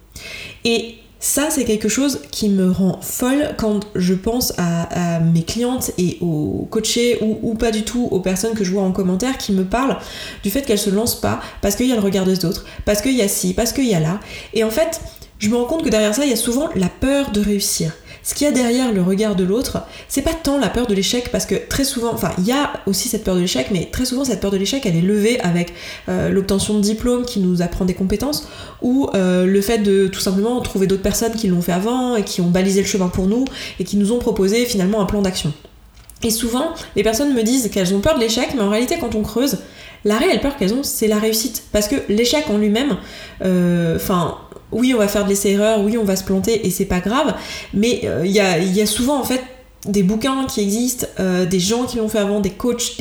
Et 0.64 0.96
ça, 1.20 1.50
c'est 1.50 1.64
quelque 1.64 1.88
chose 1.88 2.20
qui 2.32 2.48
me 2.48 2.72
rend 2.72 3.00
folle 3.00 3.50
quand 3.56 3.80
je 3.94 4.14
pense 4.14 4.52
à, 4.58 5.20
mes 5.20 5.44
clientes 5.44 5.92
et 5.96 6.18
aux 6.20 6.66
coachés 6.68 7.18
ou, 7.20 7.54
pas 7.54 7.70
du 7.70 7.84
tout 7.84 8.08
aux 8.10 8.18
personnes 8.18 8.54
que 8.54 8.64
je 8.64 8.72
vois 8.72 8.82
en 8.82 8.90
commentaire 8.90 9.38
qui 9.38 9.52
me 9.52 9.64
parlent 9.64 9.98
du 10.42 10.50
fait 10.50 10.62
qu'elles 10.62 10.80
se 10.80 10.90
lancent 10.90 11.20
pas 11.20 11.40
parce 11.60 11.76
qu'il 11.76 11.86
y 11.86 11.92
a 11.92 11.94
le 11.94 12.00
regard 12.00 12.24
des 12.24 12.44
autres, 12.44 12.64
parce 12.84 13.00
qu'il 13.00 13.14
y 13.14 13.22
a 13.22 13.28
ci, 13.28 13.54
parce 13.54 13.72
qu'il 13.72 13.86
y 13.86 13.94
a 13.94 14.00
là. 14.00 14.18
Et 14.52 14.64
en 14.64 14.70
fait, 14.70 15.00
je 15.38 15.48
me 15.48 15.54
rends 15.54 15.66
compte 15.66 15.84
que 15.84 15.90
derrière 15.90 16.12
ça, 16.12 16.24
il 16.24 16.30
y 16.30 16.34
a 16.34 16.36
souvent 16.36 16.68
la 16.74 16.88
peur 16.88 17.30
de 17.30 17.40
réussir 17.40 17.92
ce 18.22 18.34
qu'il 18.34 18.46
y 18.46 18.50
a 18.50 18.52
derrière 18.52 18.92
le 18.92 19.02
regard 19.02 19.34
de 19.34 19.44
l'autre, 19.44 19.82
c'est 20.08 20.22
pas 20.22 20.34
tant 20.34 20.58
la 20.58 20.68
peur 20.68 20.86
de 20.86 20.94
l'échec, 20.94 21.30
parce 21.30 21.46
que 21.46 21.54
très 21.68 21.84
souvent, 21.84 22.12
enfin, 22.12 22.30
il 22.38 22.44
y 22.44 22.52
a 22.52 22.72
aussi 22.86 23.08
cette 23.08 23.24
peur 23.24 23.34
de 23.34 23.40
l'échec, 23.40 23.68
mais 23.72 23.88
très 23.90 24.04
souvent, 24.04 24.24
cette 24.24 24.40
peur 24.40 24.50
de 24.50 24.56
l'échec, 24.56 24.84
elle 24.86 24.96
est 24.96 25.02
levée 25.02 25.40
avec 25.40 25.74
euh, 26.08 26.28
l'obtention 26.30 26.74
de 26.74 26.80
diplômes 26.80 27.24
qui 27.24 27.40
nous 27.40 27.62
apprend 27.62 27.84
des 27.84 27.94
compétences, 27.94 28.48
ou 28.80 29.08
euh, 29.14 29.44
le 29.46 29.60
fait 29.60 29.78
de 29.78 30.06
tout 30.06 30.20
simplement 30.20 30.60
trouver 30.60 30.86
d'autres 30.86 31.02
personnes 31.02 31.32
qui 31.32 31.48
l'ont 31.48 31.62
fait 31.62 31.72
avant 31.72 32.16
et 32.16 32.22
qui 32.22 32.40
ont 32.40 32.50
balisé 32.50 32.80
le 32.80 32.86
chemin 32.86 33.08
pour 33.08 33.26
nous 33.26 33.44
et 33.80 33.84
qui 33.84 33.96
nous 33.96 34.12
ont 34.12 34.18
proposé 34.18 34.66
finalement 34.66 35.00
un 35.00 35.06
plan 35.06 35.22
d'action. 35.22 35.52
Et 36.22 36.30
souvent, 36.30 36.68
les 36.94 37.02
personnes 37.02 37.34
me 37.34 37.42
disent 37.42 37.68
qu'elles 37.70 37.94
ont 37.94 38.00
peur 38.00 38.14
de 38.14 38.20
l'échec, 38.20 38.50
mais 38.54 38.62
en 38.62 38.70
réalité, 38.70 38.96
quand 39.00 39.14
on 39.16 39.22
creuse, 39.22 39.58
la 40.04 40.18
réelle 40.18 40.40
peur 40.40 40.56
qu'elles 40.56 40.74
ont, 40.74 40.82
c'est 40.82 41.08
la 41.08 41.18
réussite. 41.18 41.64
Parce 41.72 41.88
que 41.88 41.96
l'échec 42.08 42.44
en 42.48 42.58
lui-même, 42.58 42.96
euh, 43.44 43.96
enfin, 43.96 44.38
oui, 44.72 44.94
on 44.94 44.98
va 44.98 45.08
faire 45.08 45.24
de 45.24 45.28
l'essai-erreur, 45.28 45.80
oui, 45.80 45.96
on 45.98 46.04
va 46.04 46.16
se 46.16 46.24
planter 46.24 46.66
et 46.66 46.70
c'est 46.70 46.86
pas 46.86 47.00
grave, 47.00 47.34
mais 47.74 48.02
euh, 48.04 48.22
il 48.24 48.32
y, 48.32 48.40
a, 48.40 48.86
souvent 48.86 49.20
en 49.20 49.24
fait 49.24 49.42
des 49.86 50.02
bouquins 50.02 50.46
qui 50.46 50.60
existent, 50.60 51.06
euh, 51.20 51.44
des 51.44 51.60
gens 51.60 51.84
qui 51.84 51.98
l'ont 51.98 52.08
fait 52.08 52.18
avant, 52.18 52.40
des 52.40 52.50
coachs, 52.50 52.96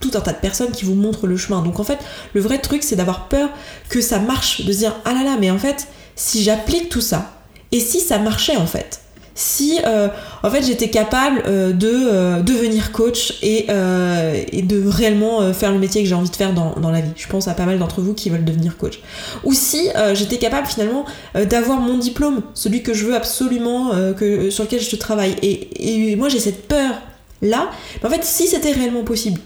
tout 0.00 0.10
un 0.14 0.20
tas 0.20 0.32
de 0.32 0.38
personnes 0.38 0.72
qui 0.72 0.84
vous 0.84 0.94
montrent 0.94 1.26
le 1.26 1.36
chemin. 1.36 1.62
Donc 1.62 1.80
en 1.80 1.84
fait, 1.84 1.98
le 2.32 2.40
vrai 2.40 2.58
truc, 2.58 2.82
c'est 2.82 2.96
d'avoir 2.96 3.28
peur 3.28 3.50
que 3.88 4.00
ça 4.00 4.18
marche, 4.18 4.64
de 4.64 4.72
se 4.72 4.78
dire 4.78 4.94
ah 5.04 5.12
là 5.12 5.22
là, 5.22 5.36
mais 5.40 5.50
en 5.50 5.58
fait, 5.58 5.88
si 6.16 6.42
j'applique 6.42 6.88
tout 6.88 7.00
ça, 7.00 7.30
et 7.72 7.80
si 7.80 8.00
ça 8.00 8.18
marchait 8.18 8.56
en 8.56 8.66
fait 8.66 9.00
si 9.34 9.80
euh, 9.84 10.08
en 10.42 10.50
fait 10.50 10.62
j'étais 10.62 10.90
capable 10.90 11.42
euh, 11.46 11.72
de 11.72 11.90
euh, 11.90 12.40
devenir 12.40 12.92
coach 12.92 13.34
et, 13.42 13.66
de 13.66 14.88
réellement 14.88 15.52
faire 15.52 15.72
le 15.72 15.78
métier 15.78 16.02
que 16.02 16.08
j'ai 16.08 16.14
envie 16.14 16.30
de 16.30 16.36
faire 16.36 16.54
dans, 16.54 16.90
la 16.90 17.00
vie. 17.00 17.10
Je 17.16 17.26
pense 17.26 17.48
à 17.48 17.54
pas 17.54 17.66
mal 17.66 17.78
d'entre 17.78 18.00
vous 18.00 18.14
qui 18.14 18.30
veulent 18.30 18.44
devenir 18.44 18.76
coach. 18.76 19.00
Ou 19.42 19.52
si 19.52 19.88
j'étais 20.14 20.38
capable 20.38 20.66
finalement 20.66 21.04
d'avoir 21.34 21.80
mon 21.80 21.98
diplôme, 21.98 22.42
celui 22.54 22.82
que 22.82 22.94
je 22.94 23.04
veux 23.04 23.14
absolument, 23.14 23.90
que, 24.16 24.48
sur 24.50 24.64
lequel 24.64 24.80
je 24.80 24.96
travaille. 24.96 25.36
Et, 25.42 26.16
moi 26.16 26.28
j'ai 26.28 26.38
cette 26.38 26.66
peur 26.66 26.94
là. 27.42 27.70
Mais 28.02 28.08
en 28.08 28.12
fait, 28.12 28.24
si 28.24 28.46
c'était 28.46 28.72
réellement 28.72 29.02
possible, 29.02 29.40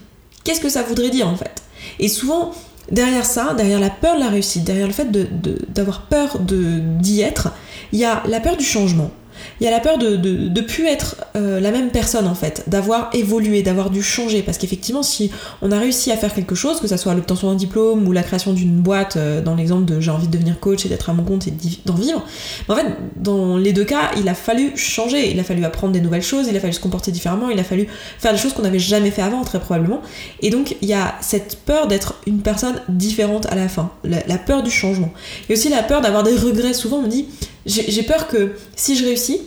qu'est-ce 0.44 0.60
que 0.60 0.68
ça 0.68 0.82
voudrait 0.82 1.10
dire 1.10 1.28
en 1.28 1.36
fait? 1.36 1.62
Et 1.98 2.08
souvent, 2.08 2.52
derrière 2.90 3.26
ça, 3.26 3.54
derrière 3.54 3.80
la 3.80 3.90
peur 3.90 4.16
de 4.16 4.20
la 4.20 4.28
réussite, 4.28 4.64
derrière 4.64 4.86
le 4.86 4.92
fait 4.92 5.10
d'avoir 5.10 6.00
de, 6.00 6.16
peur 6.16 6.38
d'y 6.38 7.22
être, 7.22 7.48
il 7.92 7.98
y 7.98 8.04
a 8.04 8.22
la 8.28 8.40
peur 8.40 8.56
du 8.56 8.64
changement 8.64 9.10
il 9.60 9.64
y 9.64 9.66
a 9.66 9.70
la 9.70 9.80
peur 9.80 9.98
de 9.98 10.16
ne 10.16 10.60
plus 10.60 10.86
être 10.86 11.16
euh, 11.36 11.60
la 11.60 11.70
même 11.70 11.90
personne 11.90 12.26
en 12.26 12.34
fait, 12.34 12.64
d'avoir 12.66 13.10
évolué, 13.12 13.62
d'avoir 13.62 13.90
dû 13.90 14.02
changer. 14.02 14.42
Parce 14.42 14.58
qu'effectivement, 14.58 15.02
si 15.02 15.30
on 15.62 15.72
a 15.72 15.78
réussi 15.78 16.10
à 16.12 16.16
faire 16.16 16.34
quelque 16.34 16.54
chose, 16.54 16.80
que 16.80 16.86
ce 16.86 16.96
soit 16.96 17.14
l'obtention 17.14 17.50
d'un 17.50 17.56
diplôme 17.56 18.06
ou 18.06 18.12
la 18.12 18.22
création 18.22 18.52
d'une 18.52 18.80
boîte, 18.80 19.16
euh, 19.16 19.40
dans 19.40 19.54
l'exemple 19.54 19.84
de 19.84 20.00
j'ai 20.00 20.10
envie 20.10 20.26
de 20.26 20.32
devenir 20.32 20.60
coach 20.60 20.86
et 20.86 20.88
d'être 20.88 21.10
à 21.10 21.12
mon 21.12 21.24
compte 21.24 21.46
et 21.46 21.52
d'en 21.84 21.94
vivre, 21.94 22.24
en 22.68 22.74
fait, 22.74 22.86
dans 23.16 23.56
les 23.56 23.72
deux 23.72 23.84
cas, 23.84 24.10
il 24.16 24.28
a 24.28 24.34
fallu 24.34 24.72
changer, 24.76 25.30
il 25.30 25.38
a 25.40 25.44
fallu 25.44 25.64
apprendre 25.64 25.92
des 25.92 26.00
nouvelles 26.00 26.22
choses, 26.22 26.46
il 26.48 26.56
a 26.56 26.60
fallu 26.60 26.72
se 26.72 26.80
comporter 26.80 27.10
différemment, 27.10 27.50
il 27.50 27.58
a 27.58 27.64
fallu 27.64 27.88
faire 28.18 28.32
des 28.32 28.38
choses 28.38 28.52
qu'on 28.52 28.62
n'avait 28.62 28.78
jamais 28.78 29.10
fait 29.10 29.22
avant, 29.22 29.42
très 29.42 29.60
probablement. 29.60 30.00
Et 30.40 30.50
donc, 30.50 30.76
il 30.80 30.88
y 30.88 30.94
a 30.94 31.14
cette 31.20 31.58
peur 31.64 31.86
d'être 31.88 32.14
une 32.26 32.40
personne 32.40 32.80
différente 32.88 33.46
à 33.46 33.54
la 33.54 33.68
fin, 33.68 33.90
la, 34.04 34.18
la 34.26 34.38
peur 34.38 34.62
du 34.62 34.70
changement. 34.70 35.12
Et 35.48 35.52
aussi 35.54 35.68
la 35.68 35.82
peur 35.82 36.00
d'avoir 36.00 36.22
des 36.22 36.34
regrets. 36.34 36.72
Souvent, 36.72 36.98
on 36.98 37.02
me 37.02 37.08
dit 37.08 37.26
j'ai 37.68 38.02
peur 38.02 38.28
que 38.28 38.52
si 38.76 38.96
je 38.96 39.04
réussis, 39.04 39.40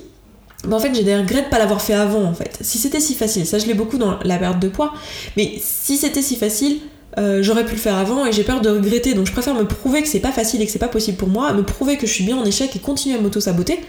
ben 0.63 0.77
en 0.77 0.79
fait 0.79 0.94
j'ai 0.94 1.03
des 1.03 1.15
regrets 1.15 1.41
de 1.41 1.50
pas 1.50 1.57
l'avoir 1.57 1.81
fait 1.81 1.94
avant 1.94 2.23
en 2.23 2.33
fait. 2.33 2.59
Si 2.62 2.77
c'était 2.77 3.00
si 3.00 3.15
facile, 3.15 3.45
ça 3.45 3.57
je 3.57 3.65
l'ai 3.65 3.73
beaucoup 3.73 3.97
dans 3.97 4.19
la 4.23 4.38
perte 4.38 4.59
de 4.59 4.68
poids, 4.68 4.94
mais 5.35 5.53
si 5.59 5.97
c'était 5.97 6.21
si 6.21 6.35
facile, 6.35 6.77
euh, 7.18 7.41
j'aurais 7.41 7.65
pu 7.65 7.71
le 7.71 7.79
faire 7.79 7.97
avant 7.97 8.25
et 8.25 8.31
j'ai 8.31 8.44
peur 8.44 8.62
de 8.62 8.69
regretter. 8.69 9.13
Donc 9.13 9.27
je 9.27 9.31
préfère 9.31 9.56
me 9.56 9.65
prouver 9.65 10.01
que 10.01 10.07
c'est 10.07 10.19
pas 10.19 10.31
facile 10.31 10.62
et 10.62 10.65
que 10.65 10.71
c'est 10.71 10.79
pas 10.79 10.88
possible 10.88 11.18
pour 11.18 11.29
moi, 11.29 11.51
me 11.53 11.63
prouver 11.63 11.97
que 11.97 12.06
je 12.06 12.13
suis 12.13 12.23
bien 12.23 12.38
en 12.38 12.45
échec 12.45 12.75
et 12.75 12.79
continuer 12.79 13.18
à 13.18 13.21
m'auto-saboter, 13.21 13.79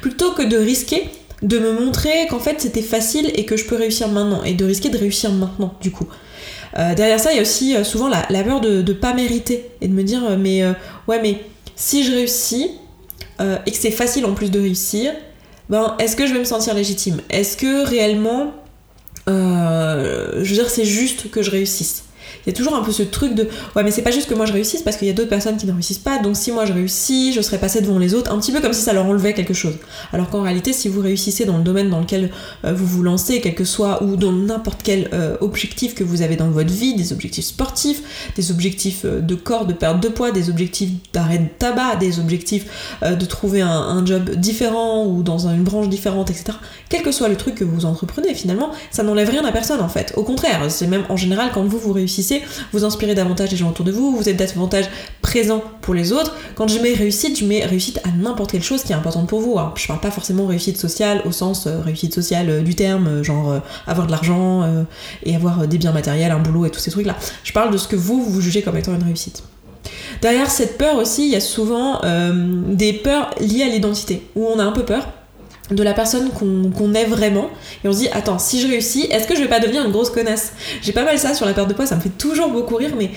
plutôt 0.00 0.32
que 0.32 0.42
de 0.42 0.56
risquer 0.56 1.04
de 1.42 1.58
me 1.58 1.72
montrer 1.72 2.28
qu'en 2.30 2.38
fait 2.38 2.60
c'était 2.60 2.82
facile 2.82 3.30
et 3.34 3.44
que 3.44 3.56
je 3.56 3.64
peux 3.64 3.74
réussir 3.76 4.08
maintenant, 4.08 4.44
et 4.44 4.54
de 4.54 4.64
risquer 4.64 4.88
de 4.88 4.98
réussir 4.98 5.32
maintenant 5.32 5.74
du 5.80 5.90
coup. 5.90 6.06
Euh, 6.78 6.94
derrière 6.94 7.20
ça, 7.20 7.32
il 7.32 7.36
y 7.36 7.38
a 7.38 7.42
aussi 7.42 7.76
euh, 7.76 7.84
souvent 7.84 8.08
la, 8.08 8.44
peur 8.44 8.60
de, 8.60 8.80
de 8.80 8.92
pas 8.92 9.12
mériter 9.12 9.66
et 9.80 9.88
de 9.88 9.92
me 9.92 10.02
dire 10.02 10.38
mais 10.38 10.64
ouais 11.08 11.20
mais 11.20 11.40
si 11.76 12.04
je 12.04 12.12
réussis, 12.12 12.70
euh, 13.40 13.58
et 13.66 13.70
que 13.70 13.76
c'est 13.76 13.90
facile 13.90 14.24
en 14.26 14.34
plus 14.34 14.50
de 14.50 14.60
réussir, 14.60 15.12
ben, 15.68 15.96
est-ce 15.98 16.16
que 16.16 16.26
je 16.26 16.32
vais 16.32 16.38
me 16.38 16.44
sentir 16.44 16.74
légitime? 16.74 17.20
Est-ce 17.30 17.56
que 17.56 17.86
réellement, 17.86 18.52
euh, 19.28 20.42
je 20.42 20.48
veux 20.50 20.56
dire, 20.56 20.70
c'est 20.70 20.84
juste 20.84 21.30
que 21.30 21.42
je 21.42 21.50
réussisse? 21.50 22.04
Il 22.44 22.50
y 22.50 22.52
a 22.52 22.56
toujours 22.56 22.74
un 22.74 22.82
peu 22.82 22.92
ce 22.92 23.02
truc 23.02 23.34
de 23.34 23.48
ouais 23.76 23.84
mais 23.84 23.90
c'est 23.90 24.02
pas 24.02 24.10
juste 24.10 24.28
que 24.28 24.34
moi 24.34 24.46
je 24.46 24.52
réussisse 24.52 24.82
parce 24.82 24.96
qu'il 24.96 25.08
y 25.08 25.10
a 25.10 25.14
d'autres 25.14 25.28
personnes 25.28 25.56
qui 25.56 25.66
ne 25.66 25.72
réussissent 25.72 25.98
pas. 25.98 26.18
Donc 26.18 26.36
si 26.36 26.52
moi 26.52 26.64
je 26.64 26.72
réussis 26.72 27.32
je 27.32 27.40
serais 27.40 27.58
passé 27.58 27.80
devant 27.80 27.98
les 27.98 28.14
autres. 28.14 28.32
Un 28.32 28.38
petit 28.38 28.52
peu 28.52 28.60
comme 28.60 28.72
si 28.72 28.82
ça 28.82 28.92
leur 28.92 29.06
enlevait 29.06 29.34
quelque 29.34 29.54
chose. 29.54 29.74
Alors 30.12 30.30
qu'en 30.30 30.42
réalité 30.42 30.72
si 30.72 30.88
vous 30.88 31.00
réussissez 31.00 31.44
dans 31.44 31.58
le 31.58 31.64
domaine 31.64 31.90
dans 31.90 32.00
lequel 32.00 32.30
euh, 32.64 32.72
vous 32.74 32.86
vous 32.86 33.02
lancez 33.02 33.40
quel 33.40 33.54
que 33.54 33.64
soit 33.64 34.02
ou 34.02 34.16
dans 34.16 34.32
n'importe 34.32 34.80
quel 34.82 35.08
euh, 35.12 35.36
objectif 35.40 35.94
que 35.94 36.04
vous 36.04 36.22
avez 36.22 36.36
dans 36.36 36.50
votre 36.50 36.72
vie 36.72 36.94
des 36.94 37.12
objectifs 37.12 37.46
sportifs 37.46 38.32
des 38.36 38.50
objectifs 38.50 39.02
euh, 39.04 39.20
de 39.20 39.34
corps 39.34 39.66
de 39.66 39.72
perte 39.72 40.00
de 40.00 40.08
poids 40.08 40.30
des 40.30 40.50
objectifs 40.50 40.90
d'arrêt 41.12 41.38
de 41.38 41.48
tabac 41.58 41.96
des 41.96 42.18
objectifs 42.18 42.98
de 43.02 43.24
trouver 43.24 43.60
un, 43.60 43.68
un, 43.68 44.04
job 44.04 44.30
différent 44.30 45.06
ou 45.06 45.22
dans 45.22 45.48
une 45.48 45.62
branche 45.62 45.88
différente 45.88 46.30
etc 46.30 46.52
quel 46.88 47.02
que 47.02 47.12
soit 47.12 47.28
le 47.28 47.36
truc 47.36 47.54
que 47.54 47.64
vous 47.64 47.84
entreprenez 47.84 48.34
finalement 48.34 48.70
ça 48.90 49.02
n'enlève 49.02 49.30
rien 49.30 49.44
à 49.44 49.52
personne 49.52 49.80
en 49.80 49.88
fait. 49.88 50.12
Au 50.16 50.22
contraire 50.22 50.70
c'est 50.70 50.86
même 50.86 51.04
en 51.08 51.16
général 51.16 51.50
quand 51.52 51.64
vous 51.64 51.78
vous 51.78 51.92
réussissez 51.92 52.21
vous 52.72 52.84
inspirez 52.84 53.14
davantage 53.14 53.50
des 53.50 53.56
gens 53.56 53.70
autour 53.70 53.84
de 53.84 53.92
vous, 53.92 54.16
vous 54.16 54.28
êtes 54.28 54.36
davantage 54.36 54.86
présent 55.20 55.62
pour 55.80 55.94
les 55.94 56.12
autres. 56.12 56.34
Quand 56.54 56.68
je 56.68 56.78
mets 56.80 56.94
réussite, 56.94 57.38
je 57.38 57.44
mets 57.44 57.64
réussite 57.64 58.00
à 58.04 58.10
n'importe 58.16 58.52
quelle 58.52 58.62
chose 58.62 58.82
qui 58.82 58.92
est 58.92 58.94
importante 58.94 59.28
pour 59.28 59.40
vous. 59.40 59.58
Alors, 59.58 59.74
je 59.76 59.86
parle 59.86 60.00
pas 60.00 60.10
forcément 60.10 60.46
réussite 60.46 60.76
sociale 60.76 61.22
au 61.24 61.32
sens 61.32 61.66
euh, 61.66 61.80
réussite 61.80 62.14
sociale 62.14 62.50
euh, 62.50 62.60
du 62.62 62.74
terme, 62.74 63.06
euh, 63.06 63.22
genre 63.22 63.60
avoir 63.86 64.06
de 64.06 64.12
l'argent 64.12 64.62
et 65.24 65.34
avoir 65.34 65.66
des 65.66 65.78
biens 65.78 65.92
matériels, 65.92 66.30
un 66.30 66.38
boulot 66.38 66.66
et 66.66 66.70
tous 66.70 66.80
ces 66.80 66.90
trucs-là. 66.90 67.16
Je 67.44 67.52
parle 67.52 67.72
de 67.72 67.78
ce 67.78 67.88
que 67.88 67.96
vous, 67.96 68.22
vous 68.22 68.40
jugez 68.40 68.62
comme 68.62 68.76
étant 68.76 68.94
une 68.94 69.02
réussite. 69.02 69.42
Derrière 70.20 70.50
cette 70.50 70.78
peur 70.78 70.96
aussi, 70.96 71.26
il 71.26 71.32
y 71.32 71.36
a 71.36 71.40
souvent 71.40 72.00
des 72.68 72.92
peurs 72.92 73.30
liées 73.40 73.64
à 73.64 73.68
l'identité, 73.68 74.22
où 74.36 74.46
on 74.46 74.58
a 74.58 74.64
un 74.64 74.72
peu 74.72 74.84
peur 74.84 75.08
de 75.70 75.82
la 75.82 75.94
personne 75.94 76.30
qu'on 76.30 76.94
est 76.94 77.04
vraiment. 77.04 77.48
Et 77.84 77.88
on 77.88 77.92
se 77.92 77.98
dit 77.98 78.08
attends 78.12 78.38
si 78.38 78.60
je 78.60 78.66
réussis 78.66 79.06
est-ce 79.10 79.26
que 79.26 79.36
je 79.36 79.40
vais 79.40 79.48
pas 79.48 79.60
devenir 79.60 79.84
une 79.84 79.92
grosse 79.92 80.10
connasse? 80.10 80.52
J'ai 80.82 80.92
pas 80.92 81.04
mal 81.04 81.18
ça 81.18 81.34
sur 81.34 81.46
la 81.46 81.54
perte 81.54 81.68
de 81.68 81.74
poids 81.74 81.86
ça 81.86 81.96
me 81.96 82.00
fait 82.00 82.10
toujours 82.10 82.50
beaucoup 82.50 82.76
rire 82.76 82.92
mais 82.98 83.10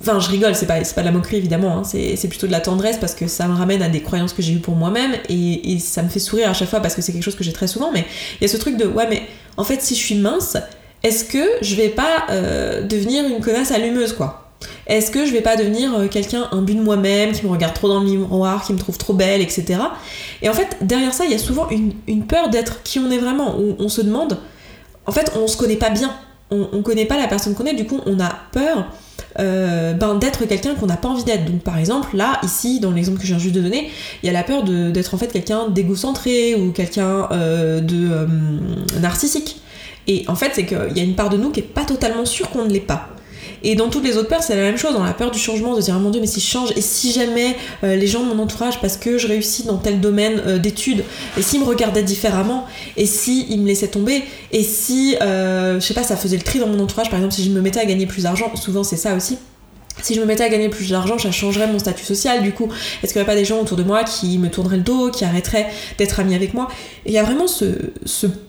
enfin 0.00 0.18
je 0.18 0.30
rigole 0.30 0.54
c'est 0.54 0.66
pas, 0.66 0.80
pas 0.80 1.00
de 1.02 1.06
la 1.06 1.12
moquerie 1.12 1.36
évidemment 1.36 1.78
hein. 1.78 1.82
c'est 1.84 2.28
plutôt 2.28 2.46
de 2.46 2.52
la 2.52 2.60
tendresse 2.60 2.96
parce 2.96 3.14
que 3.14 3.26
ça 3.26 3.46
me 3.48 3.54
ramène 3.54 3.82
à 3.82 3.88
des 3.88 4.00
croyances 4.00 4.32
que 4.32 4.42
j'ai 4.42 4.54
eues 4.54 4.60
pour 4.60 4.76
moi-même 4.76 5.12
et, 5.28 5.78
ça 5.78 6.02
me 6.02 6.08
fait 6.08 6.18
sourire 6.18 6.50
à 6.50 6.54
chaque 6.54 6.68
fois 6.68 6.80
parce 6.80 6.94
que 6.94 7.02
c'est 7.02 7.12
quelque 7.12 7.22
chose 7.22 7.36
que 7.36 7.44
j'ai 7.44 7.52
très 7.52 7.66
souvent 7.66 7.92
mais 7.92 8.04
il 8.40 8.42
y 8.42 8.44
a 8.44 8.48
ce 8.48 8.56
truc 8.56 8.76
de 8.76 8.86
ouais 8.86 9.06
mais 9.08 9.22
en 9.60 9.64
fait, 9.64 9.82
si 9.82 9.94
je 9.94 10.00
suis 10.00 10.14
mince, 10.14 10.56
est-ce 11.02 11.24
que 11.24 11.44
je 11.60 11.74
vais 11.74 11.90
pas 11.90 12.24
euh, 12.30 12.82
devenir 12.82 13.26
une 13.26 13.40
connasse 13.40 13.72
allumeuse, 13.72 14.14
quoi? 14.14 14.39
Est-ce 14.86 15.10
que 15.10 15.24
je 15.26 15.32
vais 15.32 15.40
pas 15.40 15.56
devenir 15.56 15.94
euh, 15.94 16.08
quelqu'un 16.08 16.48
imbu 16.52 16.74
de 16.74 16.82
moi-même, 16.82 17.32
qui 17.32 17.46
me 17.46 17.50
regarde 17.50 17.74
trop 17.74 17.88
dans 17.88 18.00
le 18.00 18.06
miroir, 18.06 18.64
qui 18.64 18.72
me 18.72 18.78
trouve 18.78 18.98
trop 18.98 19.14
belle, 19.14 19.40
etc. 19.40 19.80
Et 20.42 20.48
en 20.48 20.54
fait, 20.54 20.76
derrière 20.82 21.12
ça, 21.14 21.24
il 21.24 21.30
y 21.30 21.34
a 21.34 21.38
souvent 21.38 21.68
une, 21.70 22.24
peur 22.26 22.50
d'être 22.50 22.82
qui 22.82 22.98
on 22.98 23.10
est 23.10 23.18
vraiment. 23.18 23.56
On, 23.58 23.76
on, 23.78 23.88
se 23.88 24.00
demande, 24.00 24.38
en 25.06 25.12
fait, 25.12 25.32
on 25.36 25.46
se 25.46 25.56
connaît 25.56 25.76
pas 25.76 25.90
bien. 25.90 26.12
On, 26.50 26.68
on 26.72 26.82
connaît 26.82 27.06
pas 27.06 27.16
la 27.16 27.28
personne 27.28 27.54
qu'on 27.54 27.66
est, 27.66 27.74
du 27.74 27.86
coup, 27.86 28.00
on 28.06 28.18
a 28.20 28.30
peur 28.52 28.86
euh, 29.38 29.92
ben, 29.92 30.16
d'être 30.16 30.44
quelqu'un 30.46 30.74
qu'on 30.74 30.86
n'a 30.86 30.96
pas 30.96 31.08
envie 31.08 31.24
d'être. 31.24 31.44
Donc 31.44 31.60
par 31.60 31.78
exemple, 31.78 32.16
là, 32.16 32.40
ici, 32.42 32.80
dans 32.80 32.90
l'exemple 32.90 33.18
que 33.18 33.24
je 33.24 33.32
viens 33.32 33.38
juste 33.38 33.54
de 33.54 33.60
donner, 33.60 33.90
il 34.22 34.26
y 34.26 34.30
a 34.30 34.32
la 34.32 34.42
peur 34.42 34.64
d'être 34.64 35.14
en 35.14 35.18
fait 35.18 35.28
quelqu'un 35.28 35.68
d'égocentré 35.68 36.54
ou 36.54 36.72
quelqu'un 36.72 37.28
euh, 37.30 37.80
de 37.80 38.26
narcissique. 39.00 39.60
Et 40.06 40.24
en 40.28 40.34
fait, 40.34 40.52
c'est 40.54 40.66
qu'il 40.66 40.96
y 40.96 41.00
a 41.00 41.04
une 41.04 41.14
part 41.14 41.28
de 41.28 41.36
nous 41.36 41.50
qui 41.50 41.60
est 41.60 41.64
pas 41.64 41.84
totalement 41.84 42.24
sûre 42.24 42.50
qu'on 42.50 42.64
ne 42.64 42.70
l'est 42.70 42.80
pas. 42.80 43.09
Et 43.62 43.74
dans 43.74 43.88
toutes 43.88 44.04
les 44.04 44.16
autres 44.16 44.28
peurs, 44.28 44.42
c'est 44.42 44.56
la 44.56 44.62
même 44.62 44.76
chose. 44.76 44.94
Dans 44.94 45.04
la 45.04 45.12
peur 45.12 45.30
du 45.30 45.38
changement, 45.38 45.76
de 45.76 45.80
dire, 45.80 45.94
oh 45.96 46.00
mon 46.00 46.10
dieu, 46.10 46.20
mais 46.20 46.26
si 46.26 46.40
je 46.40 46.46
change, 46.46 46.70
et 46.76 46.80
si 46.80 47.12
jamais 47.12 47.56
euh, 47.84 47.96
les 47.96 48.06
gens 48.06 48.22
de 48.22 48.32
mon 48.32 48.42
entourage, 48.42 48.80
parce 48.80 48.96
que 48.96 49.18
je 49.18 49.26
réussis 49.26 49.64
dans 49.64 49.76
tel 49.76 50.00
domaine 50.00 50.42
euh, 50.46 50.58
d'études, 50.58 51.04
et 51.36 51.42
s'ils 51.42 51.60
me 51.60 51.66
regardaient 51.66 52.02
différemment, 52.02 52.66
et 52.96 53.06
s'ils 53.06 53.60
me 53.60 53.66
laissaient 53.66 53.88
tomber, 53.88 54.22
et 54.52 54.62
si, 54.62 55.16
euh, 55.20 55.80
je 55.80 55.86
sais 55.86 55.94
pas, 55.94 56.02
ça 56.02 56.16
faisait 56.16 56.36
le 56.36 56.42
tri 56.42 56.58
dans 56.58 56.68
mon 56.68 56.80
entourage, 56.80 57.10
par 57.10 57.18
exemple, 57.18 57.34
si 57.34 57.44
je 57.44 57.50
me 57.50 57.60
mettais 57.60 57.80
à 57.80 57.84
gagner 57.84 58.06
plus 58.06 58.24
d'argent, 58.24 58.54
souvent 58.56 58.84
c'est 58.84 58.96
ça 58.96 59.14
aussi 59.14 59.38
si 60.02 60.14
je 60.14 60.20
me 60.20 60.26
mettais 60.26 60.44
à 60.44 60.48
gagner 60.48 60.68
plus 60.68 60.90
d'argent, 60.90 61.18
ça 61.18 61.30
changerait 61.30 61.66
mon 61.66 61.78
statut 61.78 62.04
social. 62.04 62.42
Du 62.42 62.52
coup, 62.52 62.68
est-ce 63.02 63.12
qu'il 63.12 63.20
n'y 63.20 63.26
a 63.26 63.30
pas 63.30 63.36
des 63.36 63.44
gens 63.44 63.60
autour 63.60 63.76
de 63.76 63.82
moi 63.82 64.04
qui 64.04 64.38
me 64.38 64.48
tourneraient 64.48 64.78
le 64.78 64.82
dos, 64.82 65.10
qui 65.10 65.24
arrêteraient 65.24 65.66
d'être 65.98 66.20
amis 66.20 66.34
avec 66.34 66.54
moi? 66.54 66.68
Il 67.06 67.12
y 67.12 67.18
a 67.18 67.22
vraiment 67.22 67.46
ce, 67.46 67.66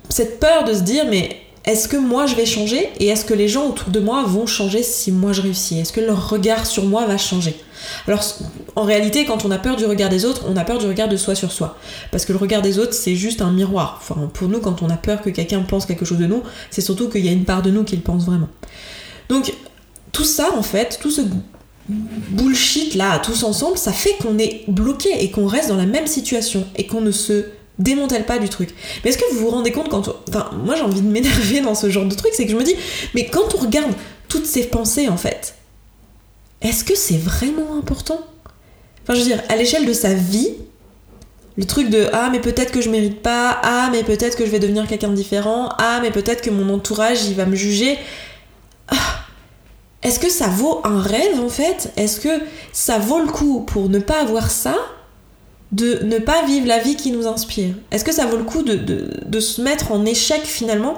cette 0.10 0.40
peur 0.40 0.64
de 0.64 0.74
se 0.74 0.82
dire, 0.82 1.06
mais 1.10 1.30
est-ce 1.64 1.88
que 1.88 1.98
moi 1.98 2.26
je 2.26 2.36
vais 2.36 2.46
changer 2.46 2.90
et 3.00 3.08
est-ce 3.08 3.24
que 3.24 3.36
les 3.36 3.48
gens 3.48 3.68
autour 3.70 3.90
de 3.90 4.00
moi 4.00 4.24
vont 4.24 4.48
changer 4.48 4.82
si 4.82 5.12
moi 5.12 5.32
je 5.32 5.42
réussis? 5.42 5.78
Est-ce 5.78 5.94
que 5.94 6.02
leur 6.02 6.30
regard 6.30 6.66
sur 6.66 6.86
moi 6.86 7.06
va 7.06 7.18
changer? 7.18 7.56
Alors 8.08 8.24
en 8.76 8.84
réalité 8.84 9.26
quand 9.26 9.46
on 9.46 9.52
a 9.52 9.60
peur 9.60 9.76
du 9.76 9.86
regard 9.86 10.10
des 10.10 10.26
autres, 10.26 10.46
on 10.48 10.58
a 10.58 10.64
peur 10.64 10.80
du 10.80 10.88
regard 10.88 11.08
de 11.08 11.18
soi 11.18 11.36
sur 11.36 11.52
soi. 11.52 11.78
Parce 12.12 12.26
que 12.26 12.34
le 12.34 12.40
regard 12.40 12.64
des 12.64 12.80
autres 12.80 12.94
c'est 12.94 13.16
juste 13.16 13.42
un 13.44 13.52
miroir. 13.52 14.00
Enfin 14.02 14.30
pour 14.34 14.48
nous 14.48 14.60
quand 14.60 14.82
on 14.82 14.90
a 14.90 14.98
peur 14.98 15.22
que 15.22 15.30
quelqu'un 15.30 15.62
pense 15.62 15.86
quelque 15.86 16.06
chose 16.06 16.20
de 16.20 16.26
nous, 16.26 16.42
c'est 16.72 16.82
surtout 16.82 17.10
qu'il 17.10 17.24
y 17.24 17.30
a 17.30 17.32
une 17.32 17.46
part 17.46 17.62
de 17.62 17.70
nous 17.70 17.84
qui 17.84 17.96
le 17.96 18.02
pense 18.02 18.26
vraiment. 18.26 18.50
Donc 19.30 19.54
tout 20.12 20.26
ça 20.26 20.50
en 20.58 20.64
fait, 20.64 20.98
tout 21.00 21.12
ce 21.12 21.22
bullshit 21.88 22.96
là 22.96 23.20
tous 23.20 23.44
ensemble, 23.44 23.78
ça 23.78 23.92
fait 23.92 24.16
qu'on 24.20 24.40
est 24.40 24.64
bloqué 24.68 25.10
et 25.24 25.30
qu'on 25.30 25.46
reste 25.46 25.70
dans 25.70 25.78
la 25.78 25.86
même 25.86 26.08
situation 26.08 26.66
et 26.76 26.88
qu'on 26.88 27.02
ne 27.02 27.12
se 27.12 27.46
démontelle 27.80 28.26
pas 28.26 28.40
du 28.40 28.50
truc. 28.50 28.74
Mais 29.04 29.10
est-ce 29.10 29.18
que 29.18 29.34
vous 29.34 29.40
vous 29.40 29.50
rendez 29.50 29.72
compte 29.72 29.90
quand... 29.90 30.08
Enfin, 30.30 30.52
moi 30.64 30.76
j'ai 30.76 30.84
envie 30.84 31.02
de 31.02 31.08
m'énerver 31.08 31.62
dans 31.62 31.76
ce 31.76 31.90
genre 31.90 32.06
de 32.06 32.16
truc, 32.16 32.32
c'est 32.34 32.46
que 32.46 32.52
je 32.52 32.58
me 32.58 32.64
dis, 32.64 32.76
mais 33.16 33.26
quand 33.26 33.56
on 33.56 33.58
regarde 33.58 33.94
toutes 34.28 34.46
ces 34.46 34.64
pensées 34.66 35.10
en 35.10 35.18
fait, 35.18 35.56
est-ce 36.62 36.84
que 36.84 36.96
c'est 36.96 37.18
vraiment 37.18 37.78
important? 37.78 38.22
Enfin, 39.04 39.16
je 39.16 39.20
veux 39.20 39.26
dire, 39.26 39.42
à 39.50 39.56
l'échelle 39.56 39.86
de 39.86 39.94
sa 39.94 40.14
vie, 40.14 40.54
le 41.58 41.66
truc 41.66 41.90
de 41.90 42.08
ah 42.14 42.30
mais 42.32 42.40
peut-être 42.40 42.72
que 42.72 42.82
je 42.82 42.90
mérite 42.90 43.22
pas, 43.22 43.60
ah 43.64 43.90
mais 43.92 44.04
peut-être 44.04 44.38
que 44.38 44.46
je 44.46 44.52
vais 44.52 44.60
devenir 44.60 44.88
quelqu'un 44.88 45.10
de 45.10 45.16
différent, 45.16 45.70
ah 45.80 46.00
mais 46.02 46.12
peut-être 46.12 46.42
que 46.42 46.50
mon 46.50 46.74
entourage 46.74 47.26
il 47.26 47.36
va 47.36 47.46
me 47.46 47.56
juger. 47.56 47.98
Ah, 48.88 48.96
est-ce 50.04 50.20
que 50.20 50.30
ça 50.30 50.48
vaut 50.48 50.82
un 50.84 51.02
rêve 51.02 51.40
en 51.40 51.50
fait? 51.50 51.92
Est-ce 51.98 52.20
que 52.20 52.30
ça 52.72 53.00
vaut 53.00 53.20
le 53.20 53.28
coup 53.28 53.62
pour 53.62 53.90
ne 53.90 54.00
pas 54.00 54.22
avoir 54.22 54.50
ça? 54.50 54.76
De 55.72 56.04
ne 56.04 56.20
pas 56.20 56.46
vivre 56.46 56.68
la 56.68 56.80
vie 56.80 56.96
qui 56.96 57.12
nous 57.12 57.28
inspire. 57.28 57.74
Est-ce 57.92 58.04
que 58.04 58.12
ça 58.12 58.26
vaut 58.26 58.38
le 58.38 58.44
coup 58.44 58.64
de, 58.64 59.40
se 59.40 59.62
mettre 59.62 59.92
en 59.92 60.06
échec 60.06 60.42
finalement 60.44 60.96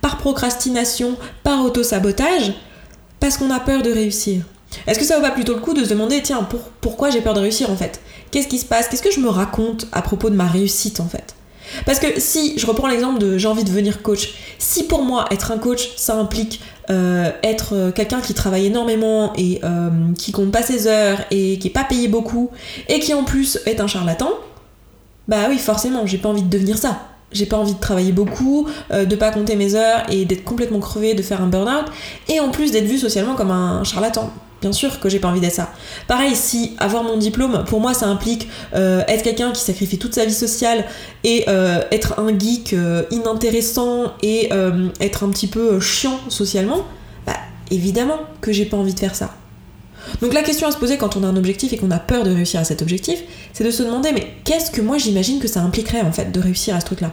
par 0.00 0.18
procrastination, 0.18 1.16
par 1.42 1.64
auto-sabotage, 1.64 2.54
parce 3.20 3.36
qu'on 3.36 3.50
a 3.50 3.60
peur 3.60 3.82
de 3.82 3.90
réussir? 3.90 4.42
Est-ce 4.86 4.98
que 4.98 5.04
ça 5.04 5.16
vaut 5.16 5.22
pas 5.22 5.30
plutôt 5.30 5.54
le 5.54 5.60
coup 5.60 5.74
de 5.74 5.84
se 5.84 5.90
demander, 5.90 6.22
tiens, 6.22 6.46
pourquoi 6.80 7.10
j'ai 7.10 7.20
peur 7.20 7.34
de 7.34 7.40
réussir 7.40 7.70
en 7.70 7.76
fait? 7.76 8.00
Qu'est-ce 8.30 8.48
qui 8.48 8.58
se 8.58 8.64
passe? 8.64 8.88
Qu'est-ce 8.88 9.02
que 9.02 9.12
je 9.12 9.20
me 9.20 9.28
raconte 9.28 9.86
à 9.92 10.00
propos 10.02 10.30
de 10.30 10.34
ma 10.34 10.46
réussite 10.46 11.00
en 11.00 11.08
fait? 11.08 11.34
Parce 11.86 11.98
que 11.98 12.20
si, 12.20 12.58
je 12.58 12.66
reprends 12.66 12.88
l'exemple 12.88 13.18
de 13.18 13.38
j'ai 13.38 13.48
envie 13.48 13.64
de 13.64 13.68
devenir 13.68 14.02
coach, 14.02 14.34
si 14.58 14.84
pour 14.84 15.02
moi 15.02 15.26
être 15.30 15.52
un 15.52 15.58
coach 15.58 15.90
ça 15.96 16.16
implique 16.16 16.60
euh, 16.90 17.30
être 17.42 17.74
euh, 17.74 17.92
quelqu'un 17.92 18.20
qui 18.20 18.34
travaille 18.34 18.66
énormément 18.66 19.32
et 19.36 19.60
euh, 19.62 19.90
qui 20.18 20.32
compte 20.32 20.50
pas 20.50 20.62
ses 20.62 20.88
heures 20.88 21.18
et 21.30 21.58
qui 21.58 21.68
est 21.68 21.72
pas 21.72 21.84
payé 21.84 22.08
beaucoup 22.08 22.50
et 22.88 22.98
qui 22.98 23.14
en 23.14 23.22
plus 23.22 23.60
est 23.66 23.80
un 23.80 23.86
charlatan, 23.86 24.30
bah 25.28 25.46
oui 25.48 25.58
forcément 25.58 26.06
j'ai 26.06 26.18
pas 26.18 26.28
envie 26.28 26.42
de 26.42 26.50
devenir 26.50 26.78
ça. 26.78 27.02
J'ai 27.30 27.46
pas 27.46 27.56
envie 27.56 27.72
de 27.72 27.80
travailler 27.80 28.12
beaucoup, 28.12 28.68
de 28.90 29.16
pas 29.16 29.30
compter 29.30 29.56
mes 29.56 29.74
heures 29.74 30.02
et 30.10 30.26
d'être 30.26 30.44
complètement 30.44 30.80
crevé, 30.80 31.14
de 31.14 31.22
faire 31.22 31.40
un 31.40 31.46
burn-out 31.46 31.86
et 32.28 32.40
en 32.40 32.50
plus 32.50 32.72
d'être 32.72 32.84
vu 32.84 32.98
socialement 32.98 33.36
comme 33.36 33.50
un 33.50 33.84
charlatan. 33.84 34.30
Bien 34.62 34.72
sûr 34.72 35.00
que 35.00 35.08
j'ai 35.08 35.18
pas 35.18 35.26
envie 35.26 35.40
d'être 35.40 35.56
ça. 35.56 35.72
Pareil, 36.06 36.36
si 36.36 36.76
avoir 36.78 37.02
mon 37.02 37.16
diplôme, 37.16 37.64
pour 37.66 37.80
moi, 37.80 37.94
ça 37.94 38.06
implique 38.06 38.48
euh, 38.74 39.02
être 39.08 39.24
quelqu'un 39.24 39.50
qui 39.50 39.60
sacrifie 39.60 39.98
toute 39.98 40.14
sa 40.14 40.24
vie 40.24 40.32
sociale 40.32 40.84
et 41.24 41.44
euh, 41.48 41.82
être 41.90 42.20
un 42.20 42.38
geek 42.38 42.72
euh, 42.72 43.02
inintéressant 43.10 44.12
et 44.22 44.50
être 45.00 45.24
un 45.24 45.30
petit 45.30 45.48
peu 45.48 45.80
chiant 45.80 46.20
socialement, 46.28 46.86
bah 47.26 47.34
évidemment 47.72 48.20
que 48.40 48.52
j'ai 48.52 48.64
pas 48.64 48.76
envie 48.76 48.94
de 48.94 49.00
faire 49.00 49.16
ça. 49.16 49.34
Donc 50.20 50.32
la 50.32 50.42
question 50.42 50.68
à 50.68 50.70
se 50.70 50.76
poser 50.76 50.96
quand 50.96 51.16
on 51.16 51.24
a 51.24 51.26
un 51.26 51.36
objectif 51.36 51.72
et 51.72 51.76
qu'on 51.76 51.90
a 51.90 51.98
peur 51.98 52.22
de 52.22 52.30
réussir 52.30 52.60
à 52.60 52.64
cet 52.64 52.82
objectif, 52.82 53.20
c'est 53.52 53.64
de 53.64 53.70
se 53.72 53.82
demander 53.82 54.12
mais 54.12 54.28
qu'est-ce 54.44 54.70
que 54.70 54.80
moi 54.80 54.96
j'imagine 54.96 55.40
que 55.40 55.48
ça 55.48 55.60
impliquerait 55.60 56.02
en 56.02 56.12
fait 56.12 56.30
de 56.30 56.38
réussir 56.38 56.76
à 56.76 56.80
ce 56.80 56.86
truc-là? 56.86 57.10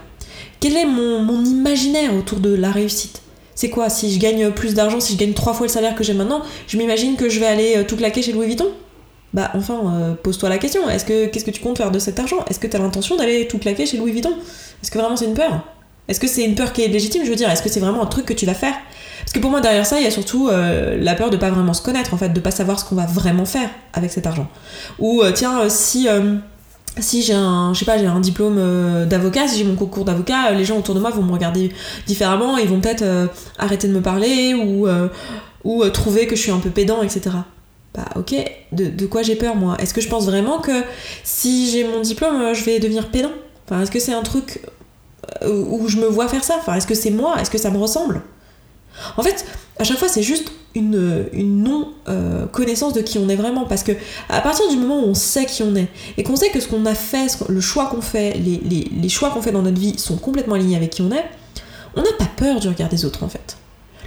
Quel 0.60 0.77
est 0.77 0.86
mon 0.86 1.44
imaginaire 1.44 2.13
autour 2.13 2.39
de 2.39 2.53
la 2.53 2.72
réussite? 2.72 3.24
C'est 3.60 3.70
quoi 3.70 3.89
Si 3.89 4.13
je 4.13 4.20
gagne 4.22 4.51
plus 4.51 4.74
d'argent, 4.74 5.01
si 5.01 5.12
je 5.12 5.18
gagne 5.18 5.34
trois 5.34 5.54
fois 5.54 5.68
le 5.68 5.72
salaire 5.72 5.94
que 5.94 6.01
j'ai 6.01 6.13
maintenant, 6.13 6.44
je 6.66 6.78
m'imagine 6.78 7.18
que 7.18 7.28
je 7.28 7.42
vais 7.42 7.46
aller 7.46 7.74
euh, 7.75 7.84
tout 7.84 7.98
claquer 7.98 8.22
chez 8.22 8.32
Louis 8.32 8.46
Vuitton. 8.46 8.70
Bah 9.34 9.51
enfin, 9.54 9.82
euh, 9.84 10.13
pose-toi 10.13 10.48
la 10.48 10.58
question. 10.58 10.89
Est-ce 10.89 11.04
que 11.04 11.25
qu'est-ce 11.25 11.44
que 11.44 11.51
tu 11.51 11.60
comptes 11.60 11.75
faire 11.75 11.92
de 11.92 12.00
cet 12.00 12.18
argent? 12.22 12.38
Est-ce 12.50 12.58
que 12.58 12.68
tu 12.68 12.78
as 12.78 12.80
l'intention 12.80 13.18
d'aller 13.18 13.50
tout 13.50 13.58
claquer 13.58 13.86
chez 13.86 13.98
Louis 13.98 14.13
Vuitton? 14.13 14.32
Est-ce 14.82 14.89
que 14.89 14.98
vraiment 14.98 15.18
c'est 15.18 15.25
une 15.25 15.34
peur? 15.34 15.60
Est-ce 16.08 16.22
que 16.22 16.28
c'est 16.28 16.46
une 16.46 16.56
peur 16.56 16.72
qui 16.72 16.84
est 16.84 16.88
légitime? 16.88 17.25
Je 17.25 17.30
veux 17.30 17.36
dire, 17.36 17.50
est-ce 17.50 17.62
que 17.62 17.68
c'est 17.68 17.82
vraiment 17.82 18.01
un 18.01 18.06
truc 18.06 18.25
que 18.25 18.34
tu 18.34 18.46
vas 18.46 18.54
faire? 18.54 18.75
Parce 19.20 19.34
que 19.34 19.39
pour 19.39 19.51
moi 19.51 19.60
derrière 19.60 19.86
ça, 19.86 20.00
il 20.00 20.06
y 20.06 20.08
a 20.08 20.12
surtout 20.12 20.48
euh, 20.48 20.98
la 20.98 21.16
peur 21.16 21.30
de 21.30 21.36
pas 21.36 21.50
vraiment 21.50 21.74
se 21.74 21.82
connaître 21.82 22.13
en 22.13 22.18
fait, 22.18 22.30
de 22.30 22.39
pas 22.39 22.51
savoir 22.51 22.80
ce 22.80 22.86
qu'on 22.86 22.96
va 22.96 23.08
vraiment 23.08 23.44
faire 23.44 23.70
avec 23.92 24.13
cet 24.13 24.25
argent. 24.25 24.48
Ou 25.00 25.22
tiens, 25.36 25.68
si 25.68 26.08
si 27.01 27.22
j'ai 27.22 27.34
un, 27.34 27.74
pas, 27.86 27.98
un 27.98 28.20
diplôme 28.20 28.58
euh, 28.58 29.06
d'avocat, 29.06 29.48
si 29.48 29.60
j'ai 29.60 29.63
mon 29.63 29.75
concours 29.75 30.06
d'avocat, 30.06 30.51
les 30.51 30.65
gens 30.65 30.77
autour 30.77 30.96
de 30.96 31.00
moi 31.00 31.10
vont 31.10 31.24
me 31.24 31.32
regarder 31.32 31.72
différemment, 32.06 32.58
ils 32.58 32.68
vont 32.68 32.79
peut-être 32.79 33.01
euh, 33.01 33.27
arrêter 33.58 33.88
de 33.88 33.94
me 33.94 34.01
parler 34.01 34.53
ou, 34.53 34.88
euh, 34.88 35.08
ou 35.63 35.88
trouver 35.89 36.27
que 36.27 36.36
je 36.36 36.41
suis 36.41 36.51
un 36.51 36.60
peu 36.60 36.70
pédant, 36.70 37.01
etc. 37.01 37.36
Bah 37.94 38.06
ok, 38.15 38.36
de, 38.72 39.06
quoi 39.08 39.24
j'ai 39.24 39.36
peur 39.36 39.56
moi? 39.56 39.75
Est-ce 39.79 39.94
que 39.94 40.01
je 40.01 40.08
pense 40.08 40.25
vraiment 40.25 40.60
que 40.60 40.84
si 41.24 41.70
j'ai 41.72 41.84
mon 41.88 42.01
diplôme, 42.01 42.53
je 42.53 42.63
vais 42.63 42.79
devenir 42.79 43.10
pédant? 43.10 43.32
Enfin, 43.65 43.82
est-ce 43.82 43.91
que 43.91 44.00
c'est 44.00 44.13
un 44.13 44.22
truc 44.22 44.62
où 45.46 45.88
je 45.88 45.98
me 45.98 46.06
vois 46.06 46.27
faire 46.27 46.44
ça? 46.44 46.56
Enfin, 46.60 46.75
est-ce 46.75 46.88
que 46.88 46.96
c'est 46.96 47.10
moi? 47.10 47.39
Est-ce 47.41 47.50
que 47.50 47.58
ça 47.58 47.72
me 47.72 47.77
ressemble? 47.77 48.22
En 49.18 49.24
fait, 49.24 49.46
à 49.79 49.84
chaque 49.84 49.98
fois, 49.98 50.08
c'est 50.08 50.22
juste 50.22 50.51
une, 50.75 51.29
non-connaissance 51.33 52.93
de 52.93 53.01
qui 53.01 53.17
on 53.17 53.29
est 53.29 53.35
vraiment. 53.35 53.65
Parce 53.65 53.83
que 53.83 53.91
à 54.29 54.41
partir 54.41 54.69
du 54.69 54.77
moment 54.77 55.01
où 55.01 55.07
on 55.07 55.13
sait 55.13 55.45
qui 55.45 55.63
on 55.63 55.75
est, 55.75 55.88
et 56.17 56.23
qu'on 56.23 56.35
sait 56.35 56.49
que 56.49 56.59
ce 56.59 56.67
qu'on 56.67 56.85
a 56.85 56.95
fait, 56.95 57.27
le 57.47 57.61
choix 57.61 57.88
qu'on 57.88 58.01
fait, 58.01 58.33
les, 58.33 59.09
choix 59.09 59.29
qu'on 59.31 59.41
fait 59.41 59.51
dans 59.51 59.61
notre 59.61 59.79
vie 59.79 59.97
sont 59.97 60.17
complètement 60.17 60.55
alignés 60.55 60.77
avec 60.77 60.91
qui 60.91 61.01
on 61.01 61.11
est, 61.11 61.25
on 61.95 62.01
n'a 62.01 62.13
pas 62.17 62.29
peur 62.38 62.59
du 62.59 62.67
regard 62.67 62.89
des 62.89 63.05
autres 63.05 63.23
en 63.23 63.29
fait. 63.29 63.57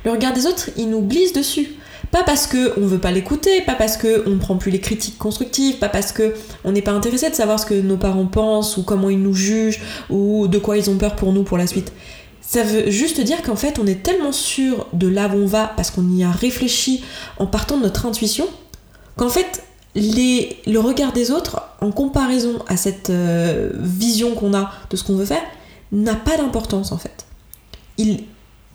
Le 0.04 0.10
regard 0.10 0.32
des 0.32 0.46
autres, 0.46 0.70
il 0.76 0.90
nous 0.90 1.02
glisse 1.02 1.32
dessus. 1.32 1.68
Pas 2.10 2.24
parce 2.24 2.46
qu'on 2.46 2.80
ne 2.80 2.86
veut 2.86 2.98
pas 2.98 3.10
l'écouter, 3.10 3.62
pas 3.62 3.74
parce 3.74 3.96
qu'on 3.96 4.28
ne 4.28 4.38
prend 4.38 4.56
plus 4.56 4.70
les 4.70 4.80
critiques 4.80 5.16
constructives, 5.16 5.78
pas 5.78 5.88
parce 5.88 6.12
qu'on 6.12 6.72
n'est 6.72 6.82
pas 6.82 6.90
intéressé 6.90 7.30
de 7.30 7.34
savoir 7.34 7.58
ce 7.58 7.64
que 7.64 7.80
nos 7.80 7.96
parents 7.96 8.26
pensent, 8.26 8.76
ou 8.76 8.82
comment 8.82 9.08
ils 9.08 9.20
nous 9.20 9.32
jugent, 9.32 9.80
ou 10.10 10.46
de 10.46 10.58
quoi 10.58 10.76
ils 10.76 10.90
ont 10.90 10.98
peur 10.98 11.16
pour 11.16 11.32
nous 11.32 11.42
pour 11.42 11.56
la 11.56 11.66
suite. 11.66 11.92
Ça 12.52 12.64
veut 12.64 12.90
juste 12.90 13.18
dire 13.18 13.40
qu'en 13.40 13.56
fait, 13.56 13.78
on 13.78 13.86
est 13.86 14.02
tellement 14.02 14.30
sûr 14.30 14.86
de 14.92 15.08
là 15.08 15.26
où 15.28 15.38
on 15.38 15.46
va 15.46 15.72
parce 15.74 15.90
qu'on 15.90 16.06
y 16.10 16.22
a 16.22 16.30
réfléchi 16.30 17.02
en 17.38 17.46
partant 17.46 17.78
de 17.78 17.84
notre 17.84 18.04
intuition, 18.04 18.46
qu'en 19.16 19.30
fait, 19.30 19.62
le 19.94 20.76
regard 20.76 21.14
des 21.14 21.30
autres, 21.30 21.62
en 21.80 21.90
comparaison 21.92 22.62
à 22.68 22.76
cette 22.76 23.08
euh, 23.08 23.70
vision 23.76 24.34
qu'on 24.34 24.52
a 24.52 24.70
de 24.90 24.96
ce 24.98 25.02
qu'on 25.02 25.16
veut 25.16 25.24
faire, 25.24 25.40
n'a 25.92 26.14
pas 26.14 26.36
d'importance 26.36 26.92
en 26.92 26.98
fait. 26.98 27.24
Il, 27.96 28.24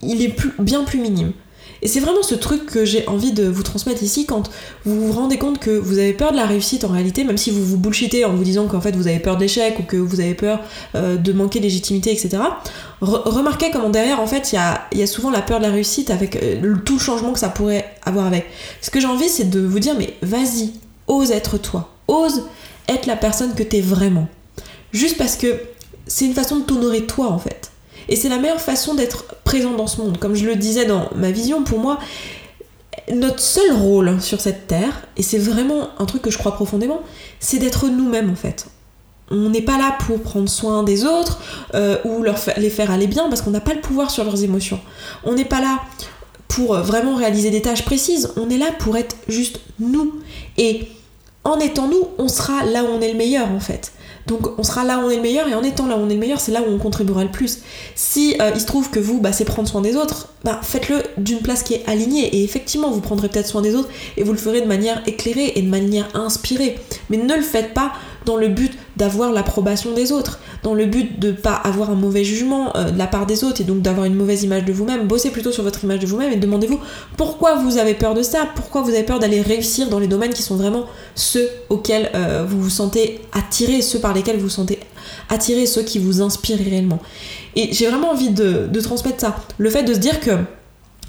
il 0.01 0.23
est 0.23 0.35
bien 0.57 0.83
plus 0.83 0.99
minime. 0.99 1.33
Et 1.81 1.87
c'est 1.87 1.99
vraiment 1.99 2.23
ce 2.23 2.35
truc 2.35 2.65
que 2.65 2.85
j'ai 2.85 3.07
envie 3.07 3.31
de 3.31 3.47
vous 3.47 3.63
transmettre 3.63 4.01
ici 4.01 4.25
quand 4.25 4.49
vous 4.85 5.07
vous 5.07 5.13
rendez 5.13 5.37
compte 5.37 5.59
que 5.59 5.71
vous 5.71 5.99
avez 5.99 6.13
peur 6.13 6.31
de 6.31 6.37
la 6.37 6.45
réussite 6.45 6.83
en 6.83 6.89
réalité, 6.89 7.23
même 7.23 7.37
si 7.37 7.51
vous 7.51 7.63
vous 7.63 7.77
bullshitez 7.77 8.25
en 8.25 8.33
vous 8.33 8.43
disant 8.43 8.67
qu'en 8.67 8.81
fait 8.81 8.95
vous 8.95 9.07
avez 9.07 9.19
peur 9.19 9.37
d'échec 9.37 9.79
ou 9.79 9.83
que 9.83 9.97
vous 9.97 10.19
avez 10.19 10.33
peur 10.33 10.59
euh, 10.95 11.17
de 11.17 11.33
manquer 11.33 11.59
de 11.59 11.65
légitimité, 11.65 12.11
etc. 12.11 12.41
remarquez 13.01 13.69
comment 13.71 13.89
derrière 13.89 14.19
en 14.19 14.27
fait 14.27 14.51
il 14.51 14.55
y 14.55 14.59
a, 14.59 14.87
y 14.93 15.03
a, 15.03 15.07
souvent 15.07 15.29
la 15.29 15.41
peur 15.41 15.59
de 15.59 15.65
la 15.65 15.71
réussite 15.71 16.09
avec 16.09 16.35
euh, 16.35 16.75
tout 16.83 16.93
le 16.93 16.99
changement 16.99 17.31
que 17.31 17.39
ça 17.39 17.49
pourrait 17.49 17.85
avoir 18.03 18.25
avec. 18.25 18.47
Ce 18.81 18.89
que 18.89 18.99
j'ai 18.99 19.07
envie 19.07 19.29
c'est 19.29 19.49
de 19.49 19.59
vous 19.59 19.79
dire 19.79 19.93
mais 19.97 20.15
vas-y, 20.21 20.71
ose 21.07 21.31
être 21.31 21.57
toi, 21.57 21.93
ose 22.07 22.43
être 22.87 23.05
la 23.05 23.15
personne 23.15 23.53
que 23.53 23.63
t'es 23.63 23.81
vraiment. 23.81 24.27
Juste 24.91 25.17
parce 25.17 25.35
que 25.35 25.59
c'est 26.07 26.25
une 26.25 26.33
façon 26.33 26.57
de 26.57 26.63
t'honorer 26.63 27.05
toi 27.05 27.27
en 27.27 27.37
fait. 27.37 27.71
Et 28.09 28.15
c'est 28.15 28.29
la 28.29 28.37
meilleure 28.37 28.61
façon 28.61 28.95
d'être 28.95 29.25
présent 29.43 29.71
dans 29.71 29.87
ce 29.87 30.01
monde. 30.01 30.17
Comme 30.17 30.35
je 30.35 30.45
le 30.45 30.55
disais 30.55 30.85
dans 30.85 31.09
ma 31.15 31.31
vision, 31.31 31.63
pour 31.63 31.79
moi, 31.79 31.99
notre 33.13 33.39
seul 33.39 33.71
rôle 33.73 34.21
sur 34.21 34.41
cette 34.41 34.67
terre, 34.67 35.07
et 35.15 35.23
c'est 35.23 35.37
vraiment 35.37 35.89
un 35.99 36.05
truc 36.05 36.21
que 36.21 36.31
je 36.31 36.37
crois 36.37 36.53
profondément, 36.53 37.01
c'est 37.39 37.57
d'être 37.57 37.87
nous-mêmes 37.87 38.29
en 38.29 38.35
fait. 38.35 38.67
On 39.29 39.49
n'est 39.49 39.61
pas 39.61 39.77
là 39.77 39.97
pour 40.05 40.21
prendre 40.21 40.47
soin 40.47 40.83
des 40.83 41.03
autres 41.03 41.39
euh, 41.73 41.97
ou 42.05 42.23
leur 42.23 42.37
les 42.55 42.69
faire 42.69 42.91
aller 42.91 43.07
bien 43.07 43.27
parce 43.27 43.41
qu'on 43.41 43.51
n'a 43.51 43.59
pas 43.59 43.73
le 43.73 43.81
pouvoir 43.81 44.09
sur 44.09 44.23
leurs 44.23 44.41
émotions. 44.43 44.79
On 45.25 45.33
n'est 45.33 45.45
pas 45.45 45.59
là 45.59 45.81
pour 46.47 46.75
vraiment 46.75 47.15
réaliser 47.15 47.49
des 47.49 47.61
tâches 47.61 47.83
précises, 47.83 48.31
on 48.37 48.49
est 48.49 48.57
là 48.57 48.71
pour 48.79 48.95
être 48.95 49.17
juste 49.27 49.59
nous. 49.79 50.15
Et 50.57 50.87
en 51.43 51.59
étant 51.59 51.87
nous, 51.87 52.07
on 52.17 52.29
sera 52.29 52.63
là 52.65 52.83
où 52.83 52.87
on 52.87 53.01
est 53.01 53.11
le 53.11 53.17
meilleur 53.17 53.51
en 53.51 53.59
fait. 53.59 53.91
Donc 54.27 54.59
on 54.59 54.63
sera 54.63 54.83
là 54.83 54.99
où 54.99 55.03
on 55.03 55.09
est 55.09 55.15
le 55.15 55.21
meilleur 55.21 55.47
et 55.47 55.55
en 55.55 55.63
étant 55.63 55.87
là 55.87 55.95
où 55.95 56.01
on 56.01 56.09
est 56.09 56.13
le 56.13 56.19
meilleur, 56.19 56.39
c'est 56.39 56.51
là 56.51 56.61
où 56.61 56.69
on 56.69 56.77
contribuera 56.77 57.23
le 57.23 57.31
plus. 57.31 57.59
Si 57.95 58.35
euh, 58.41 58.51
il 58.53 58.61
se 58.61 58.65
trouve 58.65 58.89
que 58.89 58.99
vous, 58.99 59.19
bah, 59.21 59.31
c'est 59.31 59.45
prendre 59.45 59.67
soin 59.67 59.81
des 59.81 59.95
autres, 59.95 60.27
bah, 60.43 60.59
faites-le 60.61 61.01
d'une 61.17 61.39
place 61.39 61.63
qui 61.63 61.75
est 61.75 61.83
alignée 61.87 62.35
et 62.35 62.43
effectivement 62.43 62.91
vous 62.91 62.99
prendrez 63.01 63.29
peut-être 63.29 63.47
soin 63.47 63.61
des 63.61 63.73
autres 63.73 63.89
et 64.17 64.23
vous 64.23 64.33
le 64.33 64.37
ferez 64.37 64.61
de 64.61 64.67
manière 64.67 65.01
éclairée 65.07 65.53
et 65.55 65.61
de 65.61 65.69
manière 65.69 66.09
inspirée. 66.13 66.77
Mais 67.09 67.17
ne 67.17 67.35
le 67.35 67.41
faites 67.41 67.73
pas 67.73 67.93
dans 68.27 68.35
le 68.35 68.49
but 68.49 68.73
d'avoir 68.97 69.31
l'approbation 69.31 69.93
des 69.93 70.11
autres, 70.11 70.39
dans 70.61 70.73
le 70.73 70.85
but 70.85 71.17
de 71.17 71.31
pas 71.31 71.53
avoir 71.53 71.89
un 71.89 71.95
mauvais 71.95 72.25
jugement 72.25 72.75
euh, 72.75 72.91
de 72.91 72.97
la 72.97 73.07
part 73.07 73.25
des 73.25 73.45
autres 73.45 73.61
et 73.61 73.63
donc 73.63 73.81
d'avoir 73.81 74.05
une 74.05 74.15
mauvaise 74.15 74.43
image 74.43 74.65
de 74.65 74.73
vous-même. 74.73 75.07
Bossez 75.07 75.31
plutôt 75.31 75.51
sur 75.51 75.63
votre 75.63 75.85
image 75.85 75.99
de 75.99 76.07
vous-même 76.07 76.33
et 76.33 76.35
demandez-vous 76.35 76.79
pourquoi 77.15 77.55
vous 77.55 77.77
avez 77.77 77.93
peur 77.93 78.13
de 78.13 78.21
ça, 78.21 78.39
pourquoi 78.53 78.81
vous 78.81 78.89
avez 78.89 79.03
peur 79.03 79.19
d'aller 79.19 79.41
réussir 79.41 79.89
dans 79.89 79.97
les 79.97 80.07
domaines 80.07 80.33
qui 80.33 80.43
sont 80.43 80.57
vraiment 80.57 80.85
ceux 81.15 81.49
auxquels 81.69 82.11
euh, 82.15 82.45
vous 82.47 82.61
vous 82.61 82.69
sentez 82.69 83.21
attiré, 83.31 83.81
ceux 83.81 83.99
par 83.99 84.13
lesquels 84.13 84.35
vous 84.35 84.43
vous 84.43 84.49
sentez 84.49 84.79
attiré, 85.29 85.65
ceux 85.65 85.83
qui 85.83 85.97
vous 85.97 86.21
inspirent 86.21 86.59
réellement. 86.59 86.99
Et 87.55 87.69
j'ai 87.71 87.87
vraiment 87.87 88.11
envie 88.11 88.31
de, 88.31 88.67
de 88.67 88.81
transmettre 88.81 89.21
ça. 89.21 89.37
Le 89.57 89.69
fait 89.69 89.83
de 89.83 89.93
se 89.93 89.99
dire 89.99 90.19
que 90.19 90.31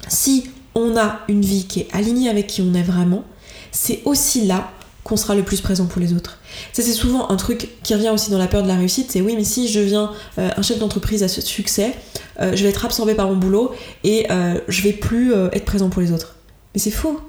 si 0.07 0.49
on 0.73 0.95
a 0.95 1.19
une 1.27 1.41
vie 1.41 1.65
qui 1.65 1.81
est 1.81 1.87
alignée 1.91 2.29
avec 2.29 2.47
qui 2.47 2.61
on 2.61 2.73
est 2.73 2.83
vraiment, 2.83 3.25
c'est 3.71 3.99
aussi 4.05 4.45
là 4.45 4.71
qu'on 5.03 5.17
sera 5.17 5.35
le 5.35 5.43
plus 5.43 5.61
présent 5.61 5.85
pour 5.85 6.01
les 6.01 6.13
autres. 6.13 6.39
Ça 6.73 6.81
c'est 6.83 6.93
souvent 6.93 7.29
un 7.29 7.35
truc 7.35 7.69
qui 7.83 7.93
revient 7.93 8.09
aussi 8.09 8.31
dans 8.31 8.37
la 8.37 8.47
peur 8.47 8.63
de 8.63 8.67
la 8.67 8.75
réussite, 8.75 9.11
c'est 9.11 9.21
oui 9.21 9.35
mais 9.35 9.43
si 9.43 9.67
je 9.67 9.79
deviens 9.79 10.11
euh, 10.37 10.49
un 10.55 10.61
chef 10.61 10.79
d'entreprise 10.79 11.23
à 11.23 11.27
ce 11.27 11.41
succès, 11.41 11.93
euh, 12.39 12.55
je 12.55 12.63
vais 12.63 12.69
être 12.69 12.85
absorbé 12.85 13.15
par 13.15 13.27
mon 13.27 13.35
boulot 13.35 13.71
et 14.03 14.27
euh, 14.31 14.59
je 14.67 14.81
vais 14.81 14.93
plus 14.93 15.33
être 15.51 15.65
présent 15.65 15.89
pour 15.89 16.01
les 16.01 16.11
autres. 16.11 16.35
Mais 16.73 16.79
c'est 16.79 16.91
faux. 16.91 17.19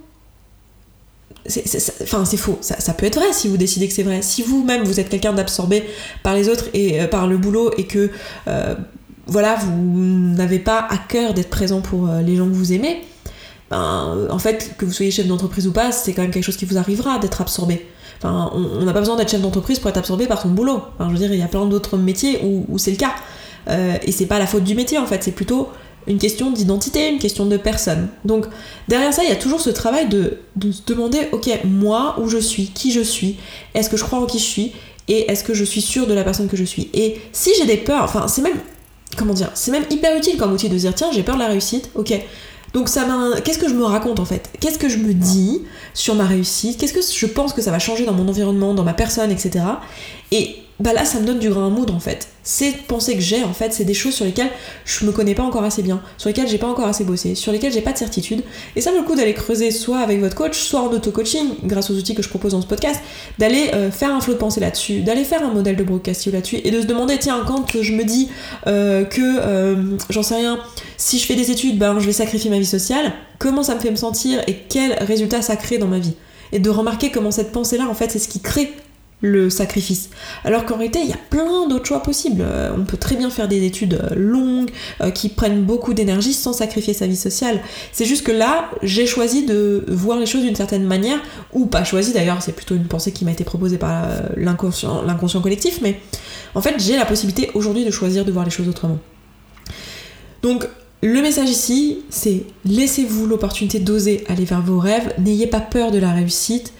Enfin 2.03 2.25
c'est 2.25 2.37
faux, 2.37 2.59
ça, 2.61 2.93
peut 2.93 3.07
être 3.07 3.17
vrai 3.17 3.33
si 3.33 3.49
vous 3.49 3.57
décidez 3.57 3.89
que 3.89 3.95
c'est 3.95 4.03
vrai. 4.03 4.21
Si 4.21 4.43
vous-même 4.43 4.85
vous 4.85 5.00
êtes 5.00 5.09
quelqu'un 5.09 5.33
d'absorbé 5.33 5.85
par 6.23 6.35
les 6.35 6.49
autres 6.49 6.67
et 6.75 7.07
par 7.07 7.27
le 7.27 7.39
boulot 7.39 7.73
et 7.79 7.85
que 7.85 8.11
voilà 9.27 9.55
vous 9.55 10.00
n'avez 10.00 10.59
pas 10.59 10.87
à 10.91 10.99
cœur 10.99 11.33
d'être 11.33 11.49
présent 11.49 11.81
pour 11.81 12.09
les 12.09 12.37
gens 12.37 12.47
que 12.47 12.53
vous 12.53 12.73
aimez, 12.73 13.00
ben, 13.71 14.27
en 14.29 14.39
fait, 14.39 14.75
que 14.77 14.85
vous 14.85 14.93
soyez 14.93 15.11
chef 15.11 15.27
d'entreprise 15.27 15.67
ou 15.67 15.73
pas, 15.73 15.93
c'est 15.93 16.12
quand 16.12 16.23
même 16.23 16.33
quelque 16.33 16.45
chose 16.45 16.57
qui 16.57 16.65
vous 16.65 16.77
arrivera 16.77 17.19
d'être 17.19 17.41
absorbé. 17.41 17.87
Enfin, 18.19 18.50
on 18.55 18.85
n'a 18.85 18.93
pas 18.93 19.00
besoin 19.00 19.17
d'être 19.17 19.31
chef 19.31 19.41
d'entreprise 19.41 19.79
pour 19.79 19.89
être 19.89 19.97
absorbé 19.97 20.27
par 20.27 20.43
son 20.43 20.49
boulot. 20.49 20.83
Enfin, 20.95 21.09
je 21.09 21.12
veux 21.12 21.19
dire, 21.19 21.33
il 21.33 21.39
y 21.39 21.43
a 21.43 21.49
plein 21.49 21.65
d'autres 21.67 21.97
métiers 21.97 22.41
où, 22.43 22.79
c'est 22.79 22.91
le 22.91 22.97
cas. 22.97 23.15
Euh, 23.69 23.97
et 24.03 24.12
c'est 24.12 24.27
pas 24.27 24.39
la 24.39 24.47
faute 24.47 24.65
du 24.65 24.75
métier 24.75 24.97
en 24.97 25.05
fait, 25.05 25.23
c'est 25.23 25.33
plutôt 25.33 25.69
une 26.07 26.19
question 26.19 26.50
d'identité, 26.50 27.11
une 27.11 27.19
question 27.19 27.47
de 27.47 27.57
personne. 27.57 28.09
Donc 28.25 28.47
derrière 28.89 29.12
ça, 29.12 29.23
il 29.23 29.29
y 29.29 29.33
a 29.33 29.37
toujours 29.37 29.61
ce 29.61 29.71
travail 29.71 30.09
de, 30.09 30.39
se 30.73 30.81
demander, 30.87 31.29
ok, 31.33 31.50
moi, 31.65 32.17
où 32.19 32.29
je 32.29 32.39
suis, 32.39 32.69
qui 32.69 32.91
je 32.91 33.00
suis, 33.00 33.37
est-ce 33.75 33.91
que 33.91 33.97
je 33.97 34.05
crois 34.05 34.19
en 34.19 34.27
qui 34.27 34.39
je 34.39 34.45
suis, 34.45 34.73
et 35.09 35.31
est-ce 35.31 35.45
que 35.45 35.55
je 35.55 35.65
suis 35.65 35.83
sûre 35.83 36.07
de 36.07 36.15
la 36.15 36.25
personne 36.25 36.49
que 36.49 36.57
je 36.57 36.65
suis. 36.65 36.89
Et 36.95 37.21
si 37.33 37.50
j'ai 37.59 37.67
des 37.67 37.77
peurs, 37.77 38.05
enfin 38.05 38.29
c'est 38.29 38.43
même, 38.43 38.59
comment 39.17 39.35
dire, 39.35 39.50
c'est 39.55 39.73
même 39.73 39.85
hyper 39.91 40.17
utile 40.17 40.37
comme 40.37 40.53
outil 40.53 40.69
de 40.69 40.77
dire, 40.77 40.95
tiens, 40.95 41.11
j'ai 41.12 41.23
peur 41.23 41.35
de 41.35 41.41
la 41.41 41.49
réussite, 41.49 41.91
ok, 41.95 42.15
donc 42.73 42.89
ça 42.89 43.07
Qu'est-ce 43.45 43.59
que 43.59 43.69
je 43.69 43.75
me 43.75 43.85
raconte 43.85 44.21
en 44.21 44.25
fait? 44.25 44.50
Qu'est-ce 44.61 44.79
que 44.79 44.89
je 44.89 44.99
me 44.99 45.12
dis 45.12 45.62
sur 45.95 46.15
ma 46.15 46.25
réussite? 46.25 46.79
Qu'est-ce 46.79 46.93
que 46.93 47.00
je 47.00 47.27
pense 47.27 47.53
que 47.53 47.62
ça 47.62 47.71
va 47.71 47.79
changer 47.79 48.05
dans 48.07 48.12
mon 48.12 48.29
environnement, 48.29 48.75
dans 48.75 48.85
ma 48.85 48.95
personne, 48.95 49.31
etc. 49.31 49.65
Et 50.31 50.57
bah 50.81 50.93
là 50.95 51.05
ça 51.05 51.21
me 51.21 51.27
donne 51.27 51.39
du 51.39 51.51
grain 51.51 51.67
à 51.67 51.71
moudre 51.71 51.95
en 51.95 52.01
fait. 52.01 52.29
Ces 52.43 52.73
pensées 52.73 53.15
que 53.15 53.21
j'ai 53.21 53.45
en 53.45 53.53
fait, 53.53 53.73
c'est 53.73 53.85
des 53.85 53.95
choses 53.95 54.15
sur 54.15 54.25
lesquelles 54.25 54.51
je 54.87 55.05
me 55.05 55.13
connais 55.13 55.35
pas 55.35 55.43
encore 55.43 55.63
assez 55.63 55.83
bien, 55.83 56.00
sur 56.17 56.28
lesquelles 56.28 56.49
j'ai 56.49 56.59
pas 56.59 56.67
encore 56.67 56.87
assez 56.87 57.04
bossé, 57.04 57.35
sur 57.35 57.52
lesquelles 57.52 57.73
j'ai 57.73 57.83
pas 57.83 57.93
de 57.93 57.99
certitude. 57.99 58.43
Et 58.76 58.81
ça 58.81 58.91
vaut 58.91 58.99
le 58.99 59.04
coup 59.04 59.15
d'aller 59.15 59.35
creuser 59.35 59.71
soit 59.71 59.99
avec 59.99 60.21
votre 60.21 60.35
coach, 60.35 60.59
soit 60.59 60.81
en 60.81 60.87
auto-coaching, 60.87 61.49
grâce 61.65 61.91
aux 61.91 61.95
outils 61.95 62.15
que 62.15 62.23
je 62.23 62.28
propose 62.31 62.52
dans 62.52 62.63
ce 62.63 62.67
podcast, 62.67 63.00
d'aller 63.39 63.71
euh, 63.75 63.91
faire 63.91 64.15
un 64.15 64.21
flot 64.21 64.33
de 64.33 64.39
pensée 64.39 64.61
là-dessus, 64.61 65.02
d'aller 65.02 65.25
faire 65.25 65.45
un 65.45 65.52
modèle 65.52 65.76
de 65.76 65.85
broadcast 65.85 66.26
là-dessus 66.33 66.61
et 66.65 66.71
de 66.71 66.81
se 66.81 66.87
demander 66.87 67.19
tiens 67.19 67.45
quand 67.47 67.81
je 67.81 67.93
me 67.93 68.04
dis 68.04 68.28
euh, 68.67 69.04
que 69.04 69.21
euh, 69.21 69.97
j'en 70.09 70.23
sais 70.23 70.37
rien, 70.37 70.59
si 70.97 71.19
je 71.19 71.26
fais 71.26 71.37
des 71.37 71.50
études, 71.50 71.78
ben 71.78 71.99
je 71.99 72.07
vais 72.07 72.13
sacrifier 72.13 72.50
ma 72.50 72.59
vie 72.59 72.67
sociale, 72.67 73.13
comment 73.39 73.63
ça 73.63 73.75
me 73.75 73.81
fait 73.81 73.91
me 73.91 73.97
sentir 73.97 74.43
et 74.47 74.54
quels 74.54 74.95
résultats 74.95 75.43
ça 75.43 75.57
crée 75.57 75.78
dans 75.78 75.89
ma 75.89 75.99
vie? 75.99 76.15
Et 76.52 76.59
de 76.59 76.71
remarquer 76.71 77.11
comment 77.11 77.31
cette 77.31 77.52
pensée-là, 77.52 77.87
en 77.89 77.95
fait, 77.95 78.11
c'est 78.11 78.19
ce 78.19 78.28
qui 78.28 78.41
crée 78.41 78.73
le 79.23 79.50
sacrifice. 79.50 80.11
Alors 80.45 80.65
qu'en 80.65 80.76
réalité, 80.76 81.00
il 81.02 81.09
y 81.09 81.13
a 81.13 81.19
plein 81.28 81.69
d'autres 81.69 81.87
choix 81.87 82.02
possibles. 82.02 82.43
Euh, 82.43 82.75
on 82.76 82.85
peut 82.85 82.97
très 82.97 83.17
bien 83.17 83.30
faire 83.30 83.49
des 83.49 83.65
études 83.65 83.95
euh, 83.95 84.15
longues, 84.15 84.71
euh, 85.00 85.11
qui 85.11 85.28
prennent 85.28 85.63
beaucoup 85.63 85.93
d'énergie 85.95 86.33
sans 86.33 86.52
sacrifier 86.52 86.95
sa 86.95 87.06
vie 87.06 87.17
sociale. 87.17 87.61
C'est 87.93 88.06
juste 88.06 88.25
que 88.25 88.33
là, 88.33 88.71
j'ai 88.83 89.06
choisi 89.06 89.45
de 89.45 89.85
voir 89.89 90.19
les 90.19 90.26
choses 90.26 90.43
d'une 90.43 90.56
certaine 90.56 90.85
manière, 90.85 91.19
ou 91.52 91.67
pas 91.67 91.85
choisi 91.85 92.13
d'ailleurs, 92.13 92.43
c'est 92.43 92.52
plutôt 92.52 92.75
une 92.75 92.87
pensée 92.87 93.13
qui 93.13 93.25
m'a 93.25 93.33
été 93.33 93.45
proposée 93.45 93.78
par 93.78 94.06
l'inconscient, 94.37 95.02
l'inconscient 95.02 95.41
collectif, 95.41 95.80
mais 95.83 96.00
en 96.54 96.61
fait, 96.61 96.75
j'ai 96.78 96.97
la 96.97 97.04
possibilité 97.04 97.50
aujourd'hui 97.54 97.85
de 97.85 97.91
choisir 97.91 98.25
de 98.25 98.33
voir 98.33 98.45
les 98.45 98.50
choses 98.50 98.69
autrement. 98.69 98.99
Donc, 100.43 100.67
le 101.02 101.23
message 101.23 101.49
ici, 101.49 102.00
c'est 102.11 102.45
laissez-vous 102.65 103.26
l'opportunité 103.26 103.78
d'oser 103.78 104.25
aller 104.28 104.45
vers 104.45 104.63
vos 104.63 104.78
rêves, 104.78 105.15
n'ayez 105.19 105.47
pas 105.47 105.61
peur 105.61 105.91
de 105.91 105.99
la 105.99 106.13
réussite. 106.13 106.73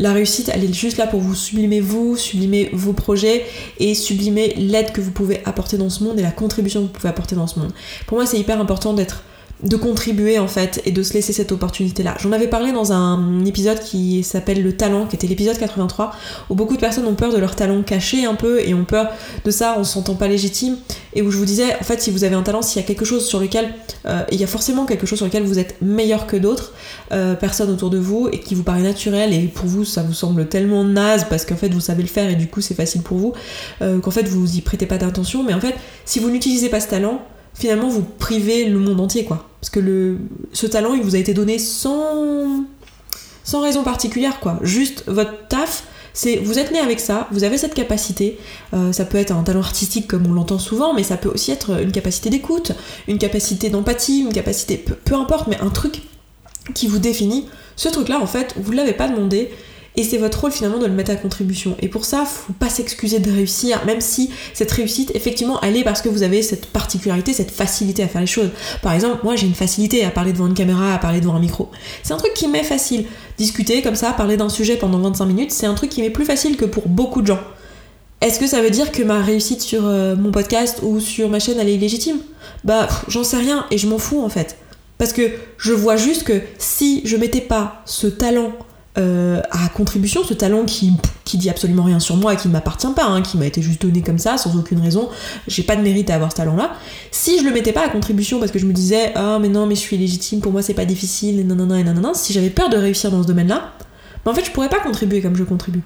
La 0.00 0.12
réussite, 0.12 0.48
elle 0.54 0.62
est 0.62 0.72
juste 0.72 0.96
là 0.96 1.08
pour 1.08 1.20
vous 1.20 1.34
sublimer 1.34 1.80
vous, 1.80 2.16
sublimer 2.16 2.70
vos 2.72 2.92
projets 2.92 3.44
et 3.80 3.96
sublimer 3.96 4.54
l'aide 4.56 4.92
que 4.92 5.00
vous 5.00 5.10
pouvez 5.10 5.44
apporter 5.44 5.76
dans 5.76 5.90
ce 5.90 6.04
monde 6.04 6.20
et 6.20 6.22
la 6.22 6.30
contribution 6.30 6.82
que 6.82 6.86
vous 6.86 6.92
pouvez 6.92 7.08
apporter 7.08 7.34
dans 7.34 7.48
ce 7.48 7.58
monde. 7.58 7.72
Pour 8.06 8.16
moi, 8.16 8.24
c'est 8.24 8.38
hyper 8.38 8.60
important 8.60 8.94
d'être 8.94 9.24
de 9.62 9.76
contribuer 9.76 10.38
en 10.38 10.46
fait 10.46 10.80
et 10.84 10.92
de 10.92 11.02
se 11.02 11.14
laisser 11.14 11.32
cette 11.32 11.50
opportunité 11.50 12.02
là. 12.02 12.14
J'en 12.20 12.30
avais 12.30 12.46
parlé 12.46 12.72
dans 12.72 12.92
un 12.92 13.44
épisode 13.44 13.80
qui 13.80 14.22
s'appelle 14.22 14.62
le 14.62 14.76
talent, 14.76 15.06
qui 15.06 15.16
était 15.16 15.26
l'épisode 15.26 15.58
83, 15.58 16.12
où 16.48 16.54
beaucoup 16.54 16.76
de 16.76 16.80
personnes 16.80 17.06
ont 17.06 17.14
peur 17.14 17.32
de 17.32 17.38
leur 17.38 17.56
talent 17.56 17.82
caché 17.82 18.24
un 18.24 18.34
peu 18.34 18.60
et 18.60 18.72
ont 18.74 18.84
peur 18.84 19.10
de 19.44 19.50
ça, 19.50 19.76
on 19.78 19.84
se 19.84 19.92
sentant 19.92 20.14
pas 20.14 20.28
légitime, 20.28 20.76
et 21.14 21.22
où 21.22 21.30
je 21.30 21.38
vous 21.38 21.44
disais, 21.44 21.74
en 21.80 21.84
fait, 21.84 22.00
si 22.00 22.10
vous 22.10 22.22
avez 22.22 22.36
un 22.36 22.42
talent, 22.42 22.62
s'il 22.62 22.80
y 22.80 22.84
a 22.84 22.86
quelque 22.86 23.04
chose 23.04 23.26
sur 23.26 23.40
lequel, 23.40 23.74
euh, 24.06 24.22
il 24.30 24.40
y 24.40 24.44
a 24.44 24.46
forcément 24.46 24.86
quelque 24.86 25.06
chose 25.06 25.18
sur 25.18 25.26
lequel 25.26 25.42
vous 25.42 25.58
êtes 25.58 25.80
meilleur 25.82 26.26
que 26.26 26.36
d'autres 26.36 26.72
euh, 27.10 27.34
personnes 27.34 27.70
autour 27.70 27.90
de 27.90 27.98
vous 27.98 28.28
et 28.30 28.38
qui 28.38 28.54
vous 28.54 28.62
paraît 28.62 28.82
naturel 28.82 29.32
et 29.32 29.48
pour 29.48 29.66
vous 29.66 29.84
ça 29.84 30.02
vous 30.02 30.12
semble 30.12 30.48
tellement 30.48 30.84
naze 30.84 31.26
parce 31.28 31.44
qu'en 31.44 31.56
fait 31.56 31.68
vous 31.68 31.80
savez 31.80 32.02
le 32.02 32.08
faire 32.08 32.30
et 32.30 32.36
du 32.36 32.46
coup 32.46 32.60
c'est 32.60 32.74
facile 32.74 33.02
pour 33.02 33.18
vous, 33.18 33.32
euh, 33.82 33.98
qu'en 33.98 34.10
fait 34.10 34.28
vous 34.28 34.56
y 34.56 34.60
prêtez 34.60 34.86
pas 34.86 34.98
d'attention, 34.98 35.42
mais 35.42 35.54
en 35.54 35.60
fait 35.60 35.74
si 36.04 36.20
vous 36.20 36.30
n'utilisez 36.30 36.68
pas 36.68 36.80
ce 36.80 36.88
talent, 36.88 37.22
finalement 37.54 37.88
vous 37.88 38.02
privez 38.02 38.66
le 38.66 38.78
monde 38.78 39.00
entier 39.00 39.24
quoi. 39.24 39.47
Parce 39.60 39.70
que 39.70 40.16
ce 40.52 40.66
talent 40.66 40.94
il 40.94 41.02
vous 41.02 41.14
a 41.14 41.18
été 41.18 41.34
donné 41.34 41.58
sans, 41.58 42.64
raison 43.52 43.82
particulière 43.82 44.40
quoi. 44.40 44.58
Juste 44.62 45.04
votre 45.06 45.48
taf, 45.48 45.84
c'est 46.12 46.36
vous 46.36 46.58
êtes 46.58 46.72
né 46.72 46.78
avec 46.78 47.00
ça, 47.00 47.28
vous 47.32 47.44
avez 47.44 47.58
cette 47.58 47.74
capacité. 47.74 48.38
Euh, 48.74 48.92
ça 48.92 49.04
peut 49.04 49.18
être 49.18 49.32
un 49.32 49.42
talent 49.42 49.60
artistique 49.60 50.06
comme 50.06 50.26
on 50.26 50.32
l'entend 50.32 50.58
souvent, 50.58 50.94
mais 50.94 51.02
ça 51.02 51.16
peut 51.16 51.28
aussi 51.28 51.50
être 51.50 51.80
une 51.80 51.92
capacité 51.92 52.30
d'écoute, 52.30 52.72
une 53.08 53.18
capacité 53.18 53.70
d'empathie, 53.70 54.20
une 54.20 54.32
capacité, 54.32 54.76
peu, 54.76 54.94
peu, 54.94 55.14
importe, 55.14 55.48
mais 55.48 55.58
un 55.60 55.70
truc 55.70 56.02
qui 56.74 56.86
vous 56.86 56.98
définit. 56.98 57.46
Ce 57.76 57.88
truc-là, 57.88 58.20
en 58.20 58.26
fait, 58.26 58.54
vous 58.56 58.72
ne 58.72 58.76
l'avez 58.76 58.92
pas 58.92 59.08
demandé, 59.08 59.50
et 59.98 60.04
c'est 60.04 60.16
votre 60.16 60.40
rôle 60.40 60.52
finalement 60.52 60.78
de 60.78 60.86
le 60.86 60.92
mettre 60.92 61.10
à 61.10 61.16
contribution. 61.16 61.76
Et 61.82 61.88
pour 61.88 62.04
ça, 62.04 62.24
faut 62.24 62.52
pas 62.52 62.68
s'excuser 62.68 63.18
de 63.18 63.32
réussir, 63.32 63.84
même 63.84 64.00
si 64.00 64.30
cette 64.54 64.70
réussite, 64.70 65.10
effectivement, 65.16 65.60
elle 65.60 65.76
est 65.76 65.82
parce 65.82 66.02
que 66.02 66.08
vous 66.08 66.22
avez 66.22 66.40
cette 66.40 66.66
particularité, 66.66 67.32
cette 67.32 67.50
facilité 67.50 68.04
à 68.04 68.06
faire 68.06 68.20
les 68.20 68.28
choses. 68.28 68.50
Par 68.80 68.92
exemple, 68.92 69.18
moi 69.24 69.34
j'ai 69.34 69.48
une 69.48 69.56
facilité 69.56 70.04
à 70.04 70.10
parler 70.10 70.32
devant 70.32 70.46
une 70.46 70.54
caméra, 70.54 70.94
à 70.94 70.98
parler 70.98 71.20
devant 71.20 71.34
un 71.34 71.40
micro. 71.40 71.68
C'est 72.04 72.14
un 72.14 72.16
truc 72.16 72.32
qui 72.32 72.46
m'est 72.46 72.62
facile. 72.62 73.06
Discuter 73.38 73.82
comme 73.82 73.96
ça, 73.96 74.12
parler 74.12 74.36
d'un 74.36 74.48
sujet 74.48 74.76
pendant 74.76 74.98
25 75.00 75.26
minutes, 75.26 75.50
c'est 75.50 75.66
un 75.66 75.74
truc 75.74 75.90
qui 75.90 76.00
m'est 76.00 76.10
plus 76.10 76.24
facile 76.24 76.56
que 76.56 76.64
pour 76.64 76.86
beaucoup 76.86 77.20
de 77.20 77.26
gens. 77.26 77.40
Est-ce 78.20 78.38
que 78.38 78.46
ça 78.46 78.62
veut 78.62 78.70
dire 78.70 78.92
que 78.92 79.02
ma 79.02 79.20
réussite 79.20 79.62
sur 79.62 79.84
euh, 79.84 80.14
mon 80.14 80.30
podcast 80.30 80.78
ou 80.82 81.00
sur 81.00 81.28
ma 81.28 81.40
chaîne 81.40 81.58
elle 81.58 81.68
est 81.68 81.74
illégitime? 81.74 82.18
Bah 82.62 82.88
j'en 83.08 83.24
sais 83.24 83.38
rien 83.38 83.66
et 83.72 83.78
je 83.78 83.88
m'en 83.88 83.98
fous 83.98 84.22
en 84.22 84.28
fait. 84.28 84.58
Parce 84.96 85.12
que 85.12 85.22
je 85.56 85.72
vois 85.72 85.96
juste 85.96 86.22
que 86.22 86.40
si 86.58 87.02
je 87.04 87.16
mettais 87.16 87.40
pas 87.40 87.82
ce 87.84 88.06
talent 88.06 88.52
euh, 88.98 89.40
à 89.50 89.68
contribution, 89.68 90.24
ce 90.24 90.34
talent 90.34 90.64
qui, 90.64 90.92
qui 91.24 91.38
dit 91.38 91.48
absolument 91.48 91.84
rien 91.84 92.00
sur 92.00 92.16
moi 92.16 92.34
et 92.34 92.36
qui 92.36 92.48
ne 92.48 92.52
m'appartient 92.52 92.92
pas, 92.94 93.04
hein, 93.04 93.22
qui 93.22 93.36
m'a 93.36 93.46
été 93.46 93.62
juste 93.62 93.82
donné 93.82 94.02
comme 94.02 94.18
ça, 94.18 94.38
sans 94.38 94.56
aucune 94.58 94.80
raison, 94.80 95.08
j'ai 95.46 95.62
pas 95.62 95.76
de 95.76 95.82
mérite 95.82 96.10
à 96.10 96.16
avoir 96.16 96.32
ce 96.32 96.36
talent-là. 96.36 96.72
Si 97.10 97.38
je 97.38 97.44
le 97.44 97.52
mettais 97.52 97.72
pas 97.72 97.84
à 97.84 97.88
contribution 97.88 98.40
parce 98.40 98.50
que 98.50 98.58
je 98.58 98.66
me 98.66 98.72
disais, 98.72 99.12
ah 99.14 99.38
mais 99.40 99.48
non, 99.48 99.66
mais 99.66 99.74
je 99.74 99.80
suis 99.80 99.96
légitime, 99.96 100.40
pour 100.40 100.52
moi 100.52 100.62
c'est 100.62 100.74
pas 100.74 100.84
difficile, 100.84 101.38
et 101.38 101.44
nanana, 101.44 101.78
et 101.78 101.84
nanana, 101.84 102.12
si 102.14 102.32
j'avais 102.32 102.50
peur 102.50 102.68
de 102.70 102.76
réussir 102.76 103.10
dans 103.10 103.22
ce 103.22 103.28
domaine-là, 103.28 103.72
ben, 104.24 104.32
en 104.32 104.34
fait 104.34 104.44
je 104.44 104.50
pourrais 104.50 104.68
pas 104.68 104.80
contribuer 104.80 105.22
comme 105.22 105.36
je 105.36 105.44
contribue. 105.44 105.82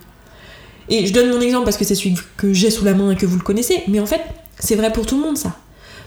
Et 0.88 1.06
je 1.06 1.12
donne 1.12 1.30
mon 1.30 1.40
exemple 1.40 1.64
parce 1.64 1.76
que 1.76 1.84
c'est 1.84 1.94
celui 1.94 2.16
que 2.36 2.52
j'ai 2.52 2.70
sous 2.70 2.84
la 2.84 2.94
main 2.94 3.10
et 3.10 3.16
que 3.16 3.26
vous 3.26 3.36
le 3.36 3.42
connaissez, 3.42 3.82
mais 3.88 4.00
en 4.00 4.06
fait, 4.06 4.20
C'est 4.58 4.76
vrai 4.76 4.92
pour 4.92 5.06
tout 5.06 5.16
le 5.16 5.22
monde 5.22 5.36
ça. 5.36 5.56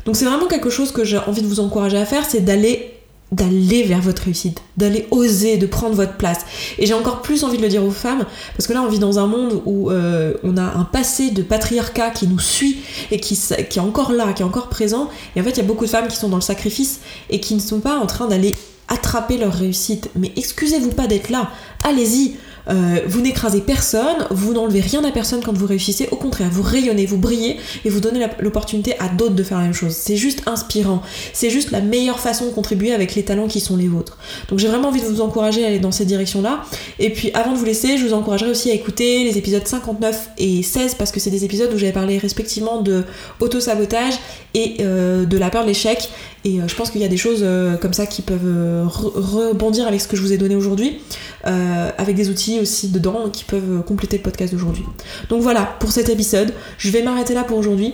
Donc 0.06 0.15
c'est 0.15 0.26
vraiment 0.26 0.48
quelque 0.48 0.70
chose 0.70 0.91
que 0.91 1.04
j'ai 1.04 1.18
envie 1.18 1.41
de 1.41 1.48
vous 1.48 1.60
encourager 1.60 1.98
à 1.98 2.06
faire, 2.06 2.26
c'est 2.26 2.41
d'aller 2.41 2.95
d'aller 3.36 3.84
vers 3.84 4.02
votre 4.02 4.24
réussite, 4.24 4.62
d'aller 4.78 5.08
oser, 5.12 5.58
de 5.58 5.65
prendre 5.65 5.95
votre 5.95 6.15
place. 6.15 6.45
Et 6.78 6.86
j'ai 6.86 6.93
encore 6.93 7.21
plus 7.21 7.43
envie 7.43 7.58
de 7.58 7.62
le 7.62 7.67
dire 7.67 7.84
aux 7.84 7.91
femmes, 7.91 8.26
parce 8.56 8.65
que 8.67 8.74
là 8.74 8.82
on 8.82 8.88
vit 8.88 9.00
dans 9.00 9.19
un 9.19 9.28
monde 9.28 9.62
où 9.65 9.91
euh, 9.91 10.34
on 10.43 10.58
a 10.58 10.63
un 10.63 10.86
passé 10.86 11.32
de 11.32 11.41
patriarcat 11.41 12.12
qui 12.12 12.28
nous 12.28 12.39
suit 12.39 12.78
et 13.12 13.19
qui, 13.19 13.38
qui 13.69 13.80
est 13.80 13.82
encore 13.82 14.12
là, 14.12 14.32
qui 14.34 14.41
est 14.41 14.45
encore 14.45 14.69
présent. 14.69 15.10
Et 15.36 15.41
en 15.41 15.43
fait 15.43 15.52
il 15.52 15.58
y 15.58 15.62
a 15.62 15.65
beaucoup 15.65 15.86
de 15.86 15.89
femmes 15.89 16.08
qui 16.08 16.15
sont 16.15 16.30
dans 16.30 16.38
le 16.38 16.41
sacrifice 16.41 17.02
et 17.30 17.39
qui 17.39 17.56
ne 17.56 17.60
sont 17.60 17.82
pas 17.82 17.98
en 17.98 18.06
train 18.06 18.28
d'aller 18.28 18.56
attraper 18.88 19.38
leur 19.38 19.54
réussite. 19.54 20.10
Mais 20.15 20.32
excusez-vous 20.38 20.91
pas 20.91 21.08
d'être 21.08 21.30
là, 21.30 21.52
allez-y, 21.84 22.36
euh, 22.69 22.99
vous 23.08 23.21
n'écrasez 23.21 23.62
personne, 23.62 24.28
vous 24.32 24.54
n'enlevez 24.54 24.82
rien 24.82 25.04
à 25.04 25.12
personne 25.12 25.41
quand 25.43 25.54
vous 25.54 25.65
réussissez, 25.65 26.08
au 26.12 26.15
contraire, 26.15 26.49
vous 26.51 26.63
rayonnez, 26.63 27.06
vous 27.06 27.17
brillez 27.17 27.58
et 27.84 27.89
vous 27.89 27.99
donnez 27.99 28.25
l'opportunité 28.39 28.95
à 28.99 29.08
d'autres 29.10 29.36
de 29.36 29.43
faire 29.43 29.58
la 29.58 29.65
même 29.65 29.73
chose. 29.73 29.93
C'est 29.93 30.15
juste 30.17 30.41
inspirant, 30.47 31.01
c'est 31.34 31.49
juste 31.49 31.71
la 31.71 31.82
meilleure 31.82 32.19
façon 32.19 32.45
de 32.45 32.51
contribuer 32.51 32.93
avec 32.93 33.15
les 33.15 33.23
talents 33.23 33.47
qui 33.47 33.60
sont 33.60 33.78
les 33.78 33.88
vôtres. 33.88 34.17
Donc 34.49 34.60
j'ai 34.60 34.67
vraiment 34.67 34.89
envie 34.89 35.01
de 35.01 35.06
vous 35.06 35.21
encourager 35.21 35.63
à 35.63 35.67
aller 35.67 35.80
dans 35.80 35.91
cette 35.91 36.08
direction-là. 36.08 36.63
Et 36.99 37.12
puis 37.12 37.32
avant 37.34 37.54
de 37.54 37.58
vous 37.58 37.65
laisser, 37.65 37.97
je 37.97 38.06
vous 38.06 38.13
encouragerai 38.13 38.49
aussi 38.49 38.71
à 38.71 38.73
écouter 38.73 39.23
les 39.23 39.38
épisodes 39.38 39.65
59 39.65 40.30
et 40.38 40.63
16 40.63 40.95
parce 40.95 41.12
que 41.12 41.19
c'est 41.19 41.30
des 41.30 41.45
épisodes 41.45 41.71
où 41.73 41.78
j'avais 41.78 41.91
parlé 41.91 42.17
respectivement 42.17 42.82
de 42.82 43.04
auto-sabotage 43.39 44.15
et 44.54 44.78
euh, 44.80 45.25
de 45.25 45.38
la 45.38 45.49
peur 45.49 45.63
de 45.63 45.67
l'échec. 45.67 46.10
Et 46.43 46.60
euh, 46.60 46.67
je 46.67 46.75
pense 46.75 46.91
qu'il 46.91 47.01
y 47.01 47.06
a 47.06 47.08
des 47.08 47.17
choses 47.17 47.45
comme 47.82 47.93
ça 47.93 48.06
qui 48.06 48.21
peuvent 48.21 48.88
rebondir 48.88 49.88
avec 49.88 50.01
ce 50.01 50.08
que 50.08 50.15
je 50.15 50.21
vous 50.21 50.34
ai 50.34 50.38
donné 50.38 50.56
aujourd'hui, 50.56 50.99
avec 51.43 52.15
des 52.15 52.30
outils 52.30 52.55
aussi 52.60 52.89
dedans 52.89 53.30
qui 53.30 53.44
peuvent 53.44 53.84
compléter 53.84 54.18
le 54.18 54.24
podcast 54.24 54.54
d'aujourd'hui. 54.54 54.84
Donc 55.30 55.41
voilà 55.41 55.63
pour 55.80 55.91
cet 55.91 56.10
épisode. 56.10 56.54
Je 56.78 56.89
vais 56.89 57.04
m'arrêter 57.04 57.34
là 57.34 57.44
pour 57.44 57.58
aujourd'hui. 57.58 57.94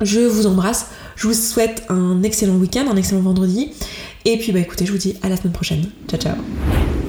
Je 0.00 0.20
vous 0.20 0.46
embrasse. 0.46 0.86
Je 1.16 1.26
vous 1.26 1.34
souhaite 1.34 1.84
un 1.88 2.22
excellent 2.22 2.56
week-end, 2.56 2.86
un 2.90 2.96
excellent 2.96 3.20
vendredi. 3.20 3.72
Et 4.24 4.38
puis 4.38 4.52
bah 4.52 4.60
écoutez, 4.60 4.86
je 4.86 4.92
vous 4.92 4.98
dis 4.98 5.16
à 5.22 5.28
la 5.28 5.36
semaine 5.36 5.52
prochaine. 5.52 5.84
Ciao 6.08 6.20
ciao. 6.20 6.99